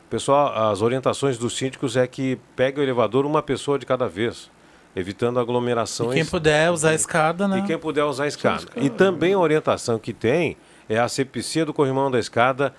[0.10, 4.52] pessoal, as orientações dos síndicos é que pega o elevador uma pessoa de cada vez,
[4.94, 6.14] evitando E aglomerações.
[6.14, 7.60] quem puder usar a escada, né?
[7.60, 8.66] E quem puder usar a escada.
[8.76, 10.58] E também a orientação que tem
[10.90, 12.76] é a asepsia do corrimão da escada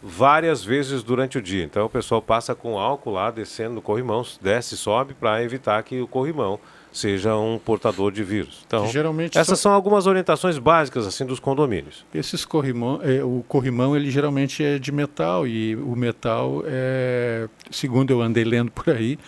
[0.00, 1.64] várias vezes durante o dia.
[1.64, 5.82] Então o pessoal passa com álcool lá, descendo no corrimão, desce e sobe para evitar
[5.82, 6.60] que o corrimão
[6.92, 8.62] seja um portador de vírus.
[8.66, 12.04] Então, geralmente essas são- são algumas orientações básicas assim dos condomínios.
[12.14, 18.10] Esses corrimão, é, o corrimão ele geralmente é de metal e o metal é, segundo
[18.10, 19.18] eu andei lendo por aí,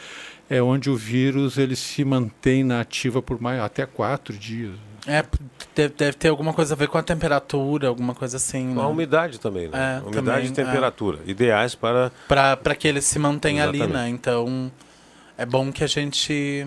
[0.49, 4.73] é onde o vírus ele se mantém na ativa por mais até quatro dias.
[5.07, 5.25] É,
[5.75, 8.83] deve, deve ter alguma coisa a ver com a temperatura, alguma coisa assim, A né?
[8.83, 9.99] umidade também, né?
[9.99, 14.03] É, umidade também, e temperatura, ideais para pra que ele se mantenha ali, Exatamente.
[14.03, 14.09] né?
[14.11, 14.71] Então,
[15.39, 16.67] é bom que a gente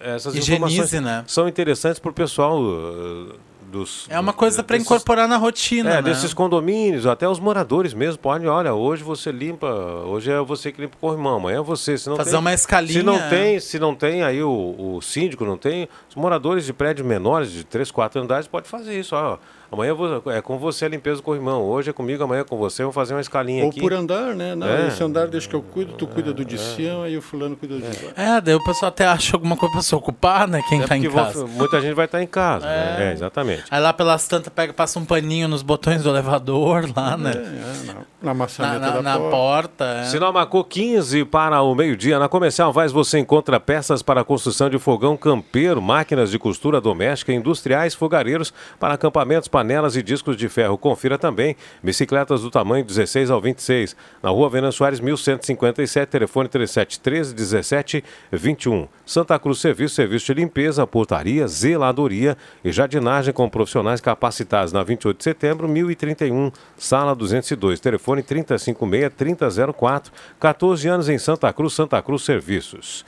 [0.00, 1.24] essas higienize, informações né?
[1.26, 3.34] são interessantes para o pessoal uh,
[3.70, 6.02] dos É uma coisa para incorporar na rotina, É, né?
[6.02, 10.80] desses condomínios, até os moradores mesmo podem, olha, hoje você limpa, hoje é você que
[10.80, 11.96] limpa o corrimão, amanhã é você.
[11.96, 13.00] Se não Fazer tem, uma escalinha.
[13.00, 14.50] Se não tem, se não tem aí o,
[14.96, 18.98] o síndico, não tem, os moradores de prédios menores, de 3, 4 andares, pode fazer
[18.98, 19.14] isso.
[19.14, 19.38] Ó,
[19.70, 22.56] amanhã vou- é com você a limpeza do corrimão, hoje é comigo, amanhã é com
[22.56, 23.80] você, vamos fazer uma escalinha Ou aqui.
[23.80, 24.54] por andar, né?
[24.54, 24.88] Não, É.
[24.88, 27.74] esse andar deixa que eu cuido, tu cuida do de cima e o fulano cuida
[27.76, 28.12] do de baixo.
[28.16, 30.62] É, daí o pessoal até acha alguma coisa pra se ocupar, né?
[30.68, 31.46] Quem É tá em porque vão- casa.
[31.46, 32.66] muita gente vai estar em casa.
[32.66, 32.96] né?
[33.00, 33.10] É.
[33.10, 33.64] É, exatamente.
[33.70, 37.32] Aí lá pelas tantas pega, passa um paninho nos botões do elevador lá, É, né?
[37.32, 39.30] é, na, na Na, maçaneta na, da na porta.
[39.30, 39.84] porta.
[39.84, 40.04] é.
[40.04, 42.18] Sinal marcou 15 para o meio-dia.
[42.18, 47.32] Na Comercial Vaz você encontra peças para construção de fogão campeiro, máquinas de costura doméstica,
[47.32, 50.76] industriais, fogareiros para acampamentos, panelas e discos de ferro.
[50.76, 53.96] Confira também bicicletas do tamanho 16 ao 26.
[54.22, 58.86] Na rua Venan Soares, 1157, telefone 3713 1721.
[59.06, 65.16] Santa Cruz Serviço, serviço de limpeza, portaria, zeladoria e jardinagem com profissionais capacitados na 28
[65.16, 70.06] de setembro, 1031, sala 202, telefone 356-3004,
[70.38, 73.04] 14 anos em Santa Cruz, Santa Cruz Serviços.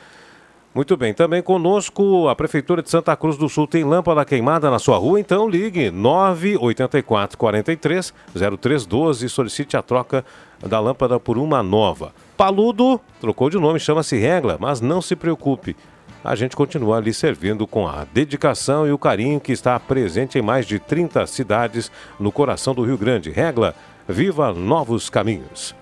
[0.75, 4.79] Muito bem, também conosco a Prefeitura de Santa Cruz do Sul tem lâmpada queimada na
[4.79, 10.25] sua rua, então ligue 984 43 0312 e solicite a troca
[10.67, 12.15] da lâmpada por uma nova.
[12.39, 15.77] Paludo trocou de nome, chama-se Regla, mas não se preocupe.
[16.25, 20.43] A gente continua ali servindo com a dedicação e o carinho que está presente em
[20.43, 23.29] mais de 30 cidades no coração do Rio Grande.
[23.29, 23.75] Regla,
[24.09, 25.75] viva novos caminhos.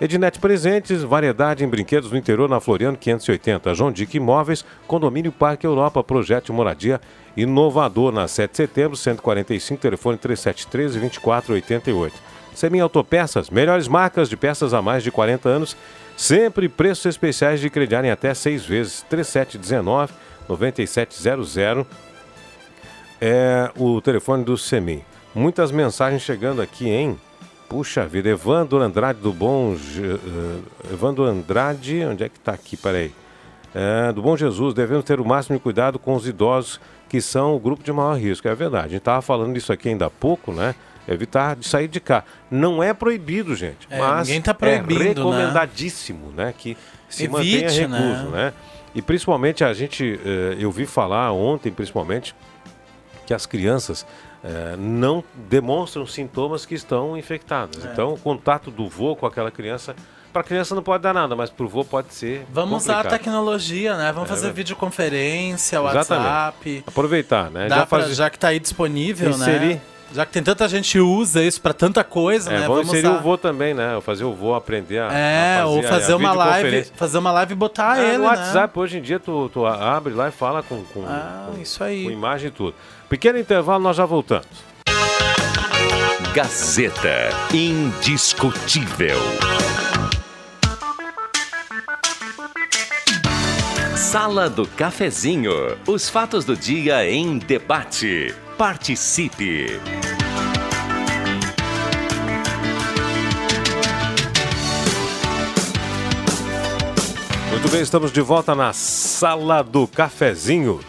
[0.00, 3.74] Ednet Presentes, variedade em brinquedos no interior na Floriano 580.
[3.74, 7.00] João Dick Imóveis, Condomínio Parque Europa, projeto de moradia
[7.36, 12.12] inovador na 7 de setembro, 145, telefone 3713-2488.
[12.54, 15.76] Semin Autopeças, melhores marcas de peças há mais de 40 anos,
[16.16, 19.04] sempre preços especiais de crediar em até seis vezes,
[20.48, 21.86] 3719-9700
[23.20, 25.02] é o telefone do Semin.
[25.34, 27.18] Muitas mensagens chegando aqui, hein?
[27.68, 29.74] Puxa vida, Evandro Andrade do Bom.
[29.74, 32.76] Eh, Evandro Andrade, onde é que tá aqui?
[32.76, 33.12] Peraí.
[33.74, 37.54] é, do Bom Jesus, devemos ter o máximo de cuidado com os idosos que são
[37.54, 38.48] o grupo de maior risco.
[38.48, 38.86] É verdade.
[38.86, 40.74] A gente estava falando isso aqui ainda há pouco, né?
[41.06, 42.24] Evitar de sair de cá.
[42.50, 43.86] Não é proibido, gente.
[43.90, 45.08] É, mas ninguém tá proibindo, é né?
[45.08, 46.54] recomendadíssimo, né?
[46.56, 46.76] Que
[47.08, 48.44] se Evite, mantenha recluso, né?
[48.44, 48.52] né?
[48.94, 52.34] E principalmente a gente, eh, eu vi falar ontem, principalmente,
[53.26, 54.06] que as crianças
[54.44, 57.84] eh, não demonstram sintomas que estão infectadas.
[57.84, 57.88] É.
[57.92, 59.94] Então, o contato do vô com aquela criança,
[60.32, 62.46] para a criança não pode dar nada, mas para o vô pode ser.
[62.52, 63.18] Vamos usar a complicado.
[63.20, 64.12] tecnologia, né?
[64.12, 64.52] Vamos É, fazer né?
[64.52, 66.26] videoconferência, Exatamente.
[66.26, 66.84] WhatsApp.
[66.86, 67.68] Aproveitar, né?
[67.68, 68.16] Já pra- faz...
[68.16, 69.74] já que tá aí disponível, Inserir.
[69.76, 69.80] né?
[70.10, 72.66] Já que tem tanta gente usa isso pra tanta coisa, É, né?
[72.66, 73.18] vamos inserir usar.
[73.18, 74.00] o vô também, né?
[74.00, 75.12] Fazer o vô aprender a.
[75.12, 78.12] É, a ou a- fazer a uma live, fazer uma live e botar Ah, ele,
[78.16, 78.28] no né?
[78.30, 81.84] WhatsApp, hoje em dia, tu, tu abre lá e fala com, com, Ah, com- isso
[81.84, 82.04] aí.
[82.04, 82.74] com imagem e tudo.
[83.08, 84.46] Pequeno intervalo, nós já voltamos.
[86.34, 89.18] Gazeta Indiscutível.
[93.96, 95.52] Sala do Cafezinho.
[95.86, 98.34] Os fatos do dia em debate.
[98.58, 99.80] Participe.
[107.50, 110.80] Muito bem, estamos de volta na sala do cafezinho.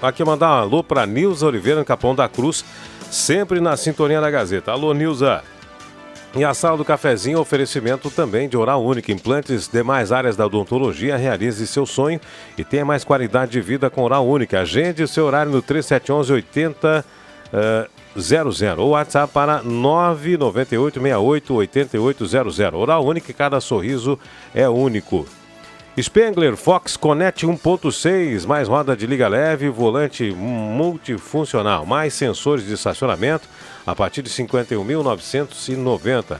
[0.00, 2.64] Aqui mandar um alô para Nilza Oliveira, no Capão da Cruz,
[3.10, 4.70] sempre na sintonia da Gazeta.
[4.70, 5.42] Alô, Nilza.
[6.36, 11.16] E a sala do cafezinho, oferecimento também de Oral Única, implantes, demais áreas da odontologia,
[11.16, 12.20] realize seu sonho
[12.56, 14.60] e tenha mais qualidade de vida com Oral Única.
[14.60, 17.04] Agende seu horário no 3711 80
[17.52, 22.58] eh, 00 ou WhatsApp para 998 68 8800.
[22.74, 24.16] Oral Única, cada sorriso
[24.54, 25.26] é único.
[26.02, 33.48] Spengler Fox Connect 1.6, mais roda de liga leve, volante multifuncional, mais sensores de estacionamento
[33.84, 36.38] a partir de 51.990.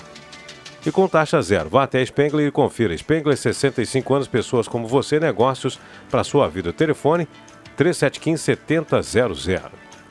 [0.86, 1.68] E com taxa zero.
[1.68, 2.96] Vá até Spengler e confira.
[2.96, 6.72] Spengler, 65 anos, pessoas como você, negócios para sua vida.
[6.72, 7.26] Telefone
[7.76, 9.62] 3715-7000.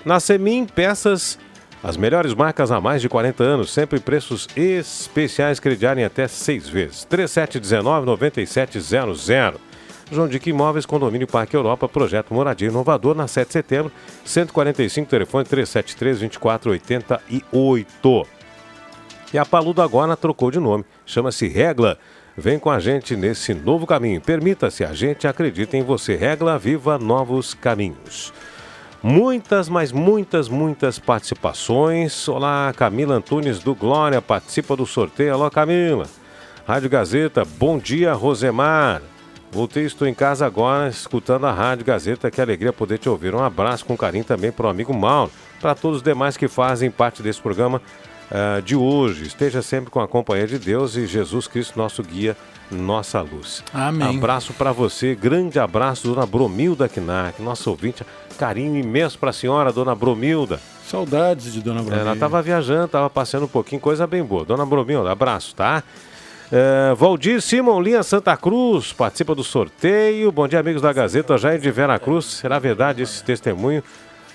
[0.03, 1.39] Na Semin, peças,
[1.83, 7.05] as melhores marcas há mais de 40 anos, sempre preços especiais crediarem até seis vezes.
[7.09, 9.59] 3719-9700.
[10.11, 13.91] João Dick Imóveis, Condomínio Parque Europa, Projeto Moradia Inovador, na 7 de setembro,
[14.23, 18.25] 145, telefone 373-2488.
[19.33, 21.99] E a Paludo agora trocou de nome, chama-se Regla.
[22.37, 24.21] Vem com a gente nesse novo caminho.
[24.21, 26.15] Permita-se, a gente acredita em você.
[26.15, 28.31] Regla, viva novos caminhos.
[29.03, 32.27] Muitas, mas muitas, muitas participações.
[32.27, 35.33] Olá, Camila Antunes do Glória participa do sorteio.
[35.33, 36.07] Alô, Camila.
[36.67, 39.01] Rádio Gazeta, bom dia, Rosemar.
[39.51, 42.31] Voltei, estou em casa agora, escutando a Rádio Gazeta.
[42.31, 43.35] Que alegria poder te ouvir.
[43.35, 45.31] Um abraço com carinho também para o amigo Mauro.
[45.61, 47.81] Para todos os demais que fazem parte desse programa
[48.31, 49.27] ah, de hoje.
[49.27, 52.35] Esteja sempre com a companhia de Deus e Jesus Cristo, nosso guia,
[52.71, 53.63] nossa luz.
[53.73, 54.17] Amém.
[54.17, 58.05] Abraço para você, grande abraço, dona Bromilda Knack, nossa ouvinte.
[58.37, 60.59] Carinho imenso para a senhora, dona Bromilda.
[60.85, 62.01] Saudades de Dona Bromilda.
[62.01, 64.45] Ela estava viajando, estava passeando um pouquinho, coisa bem boa.
[64.45, 65.83] Dona Bromilda, abraço, tá?
[66.51, 70.31] É, Valdir Simon Linha Santa Cruz participa do sorteio.
[70.31, 72.25] Bom dia, amigos da Gazeta, Jair de Vera Cruz.
[72.25, 73.83] Será verdade esse testemunho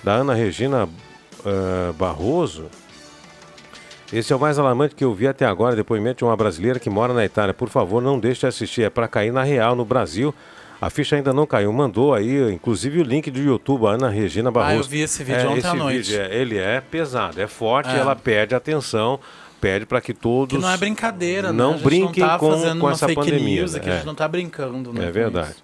[0.05, 0.89] da Ana Regina
[1.45, 2.67] eh, Barroso?
[4.13, 6.91] Esse é o mais alarmante que eu vi até agora, depoimento de uma brasileira que
[6.91, 7.55] mora na Itália.
[7.55, 10.35] Por favor, não deixe de assistir, é para cair na real no Brasil.
[10.81, 11.73] A ficha ainda não caiu.
[11.73, 14.75] Mandou aí, inclusive, o link do YouTube, a Ana Regina Barroso.
[14.75, 16.11] Ah, eu vi esse vídeo ontem esse à noite.
[16.11, 17.99] vídeo, é, ele é pesado, é forte, É.
[17.99, 19.19] ela pede atenção,
[19.61, 20.57] pede para que todos.
[20.59, 21.57] Que não é brincadeira, né?
[21.57, 23.61] não gente brinquem não tá com, com essa pandemia.
[23.61, 23.81] news né?
[23.83, 25.07] a gente não tá brincando, né?
[25.07, 25.55] É verdade.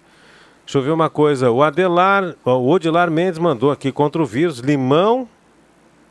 [0.65, 1.51] Deixa eu ver uma coisa.
[1.51, 5.29] O Adelar, o Odilar Mendes mandou aqui contra o vírus limão,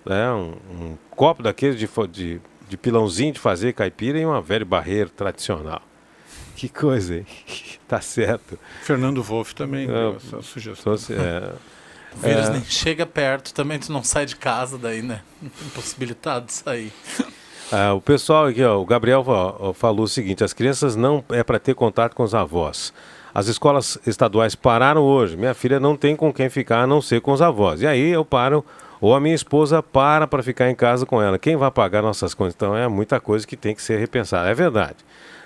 [0.08, 4.66] né, um, um copo daqueles de, de, de pilãozinho de fazer caipira e uma velha
[4.66, 5.82] barreira tradicional.
[6.56, 7.26] Que coisa, hein?
[7.88, 8.58] tá certo.
[8.82, 10.94] Fernando Wolff também É, deu essa sugestão.
[10.94, 11.54] É,
[12.16, 12.54] O vírus É.
[12.54, 15.22] nem chega perto, também tu não sai de casa daí, né?
[15.68, 16.92] Impossibilitado de sair.
[17.72, 21.44] Ah, o pessoal aqui, ó, o Gabriel ó, falou o seguinte: as crianças não é
[21.44, 22.94] para ter contato com os avós.
[23.34, 25.38] As escolas estaduais pararam hoje.
[25.38, 27.82] Minha filha não tem com quem ficar a não ser com os avós.
[27.82, 28.66] E aí eu paro,
[29.00, 31.38] ou a minha esposa para para ficar em casa com ela.
[31.38, 32.54] Quem vai pagar nossas contas?
[32.56, 34.50] Então é muita coisa que tem que ser repensada.
[34.50, 34.98] É verdade.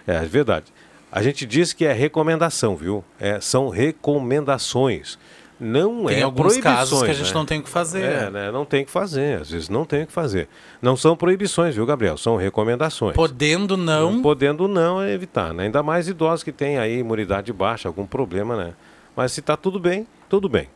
[0.08, 0.66] É verdade.
[1.12, 3.04] A gente diz que é recomendação, viu?
[3.20, 5.20] É, são recomendações.
[5.64, 7.34] Não Tem é alguns casos que a gente né?
[7.36, 8.02] não tem o que fazer.
[8.02, 8.52] É, né?
[8.52, 9.41] Não tem o que fazer.
[9.41, 10.47] Às vezes não tem o que fazer.
[10.82, 12.18] Não são proibições, viu, Gabriel?
[12.18, 13.14] São recomendações.
[13.14, 15.66] Podendo não, Podendo não é evitar, né?
[15.66, 18.74] Ainda mais idosos que têm aí imunidade baixa, algum problema, né?
[19.16, 20.68] Mas se tá tudo bem, tudo bem.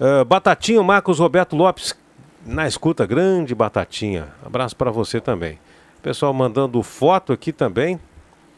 [0.00, 1.94] Ah, Batatinho Marcos Roberto Lopes,
[2.44, 4.28] na escuta, grande Batatinha.
[4.44, 5.58] Abraço para você também.
[6.02, 7.98] Pessoal mandando foto aqui também.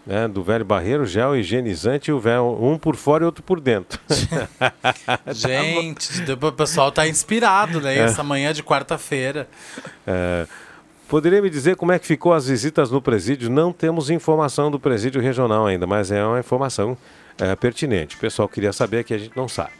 [0.07, 3.99] né, do velho barreiro, gel higienizante, o véu, um por fora e outro por dentro.
[5.34, 7.99] Gente, o pessoal tá inspirado, né?
[7.99, 9.49] Essa manhã de quarta-feira.
[10.07, 10.47] É,
[11.09, 13.51] poderia me dizer como é que ficou as visitas no presídio?
[13.51, 16.97] Não temos informação do presídio regional ainda, mas é uma informação
[17.37, 18.14] é, pertinente.
[18.14, 19.72] O pessoal queria saber que a gente não sabe.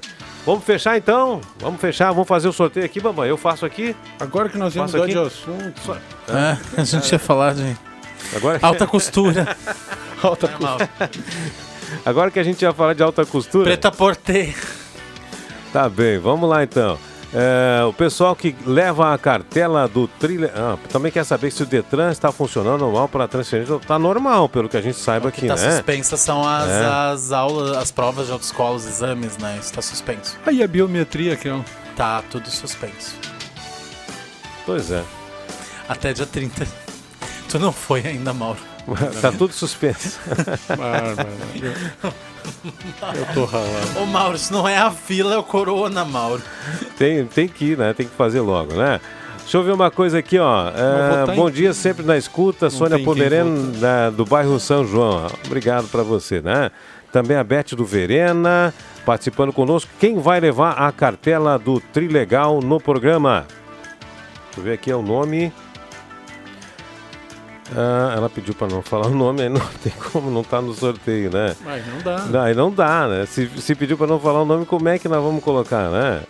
[0.47, 1.41] Vamos fechar então?
[1.59, 3.29] Vamos fechar, vamos fazer o sorteio aqui, mamãe.
[3.29, 3.97] Eu faço aqui.
[4.21, 5.27] Agora que nós vamos mudar de aqui?
[5.27, 5.99] assunto.
[6.29, 7.77] É, a gente ia falar de
[8.35, 9.57] Agora, alta costura.
[10.23, 10.49] Alta
[12.05, 13.65] agora que a gente ia falar de alta costura.
[13.65, 14.57] Preta Porter.
[15.73, 16.99] Tá bem, vamos lá então.
[17.39, 20.51] É, o pessoal que leva a cartela do trilha.
[20.57, 23.79] Ah, também quer saber se o Detran está funcionando normal para transferência.
[23.87, 25.71] Tá normal, pelo que a gente saiba aqui, Tá né?
[25.73, 26.87] suspensa são as, É.
[27.13, 29.59] as aulas, as provas de autoescola, os exames, né?
[29.61, 30.35] Isso tá suspenso.
[30.47, 31.61] Aí a biometria, que é.
[31.95, 33.15] Tá tudo suspenso.
[34.65, 35.05] Pois é.
[35.87, 36.67] Até dia 30.
[37.51, 38.61] Tu não foi ainda, Mauro.
[39.21, 40.19] tá tudo suspenso.
[43.15, 44.01] Eu, tô ralado.
[44.03, 46.43] Ô, Mauro, isso não é a fila, é o corona, Mauro.
[46.99, 47.93] tem, tem que ir, né?
[47.93, 49.01] Tem que fazer logo, né?
[49.41, 50.69] Deixa eu ver uma coisa aqui, ó.
[50.71, 52.69] É, bom dia, sempre na escuta.
[52.69, 55.27] Sônia tem quem Pomereno, da- do bairro São João.
[55.47, 56.71] Obrigado para você, né?
[57.13, 58.75] Também a Beth do Verena,
[59.05, 59.89] participando conosco.
[60.01, 63.47] Quem vai levar a cartela do Trilegal no programa?
[64.47, 65.53] Deixa eu ver aqui é o nome.
[67.75, 70.73] Ah, ela pediu para não falar o nome, aí não tem como, não tá no
[70.75, 71.57] sorteio, né?
[71.65, 72.19] Mas não dá.
[72.27, 73.27] Não, aí não dá, né?
[73.27, 76.23] Se, se pediu para não falar o nome, como é que nós vamos colocar, né?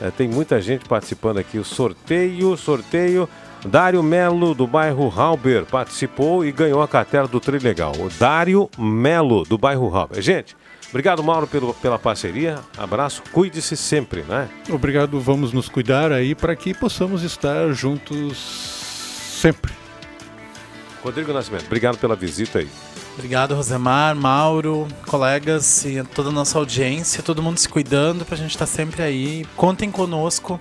[0.00, 1.58] É, tem muita gente participando aqui.
[1.58, 3.28] O sorteio, sorteio.
[3.64, 7.92] Dário Melo, do bairro Halber, participou e ganhou a cartela do Trilegal.
[7.96, 10.20] O Dário Melo, do bairro Halber.
[10.20, 10.56] Gente,
[10.90, 12.58] obrigado, Mauro, pelo, pela parceria.
[12.76, 14.48] Abraço, cuide-se sempre, né?
[14.68, 18.36] Obrigado, vamos nos cuidar aí para que possamos estar juntos
[19.40, 19.81] sempre.
[21.02, 22.68] Rodrigo Nascimento, obrigado pela visita aí.
[23.14, 28.50] Obrigado, Rosemar, Mauro, colegas e toda a nossa audiência, todo mundo se cuidando pra gente
[28.52, 29.44] estar sempre aí.
[29.56, 30.58] Contem conosco,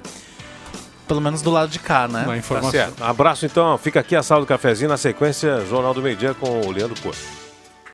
[1.07, 2.23] pelo menos do lado de cá, né?
[2.23, 2.71] Uma Tá informação.
[2.71, 3.01] certo.
[3.03, 6.61] Abraço então, fica aqui a sala do cafezinho, na sequência, Jornal do Meio Dia com
[6.61, 7.19] o Leandro Porto.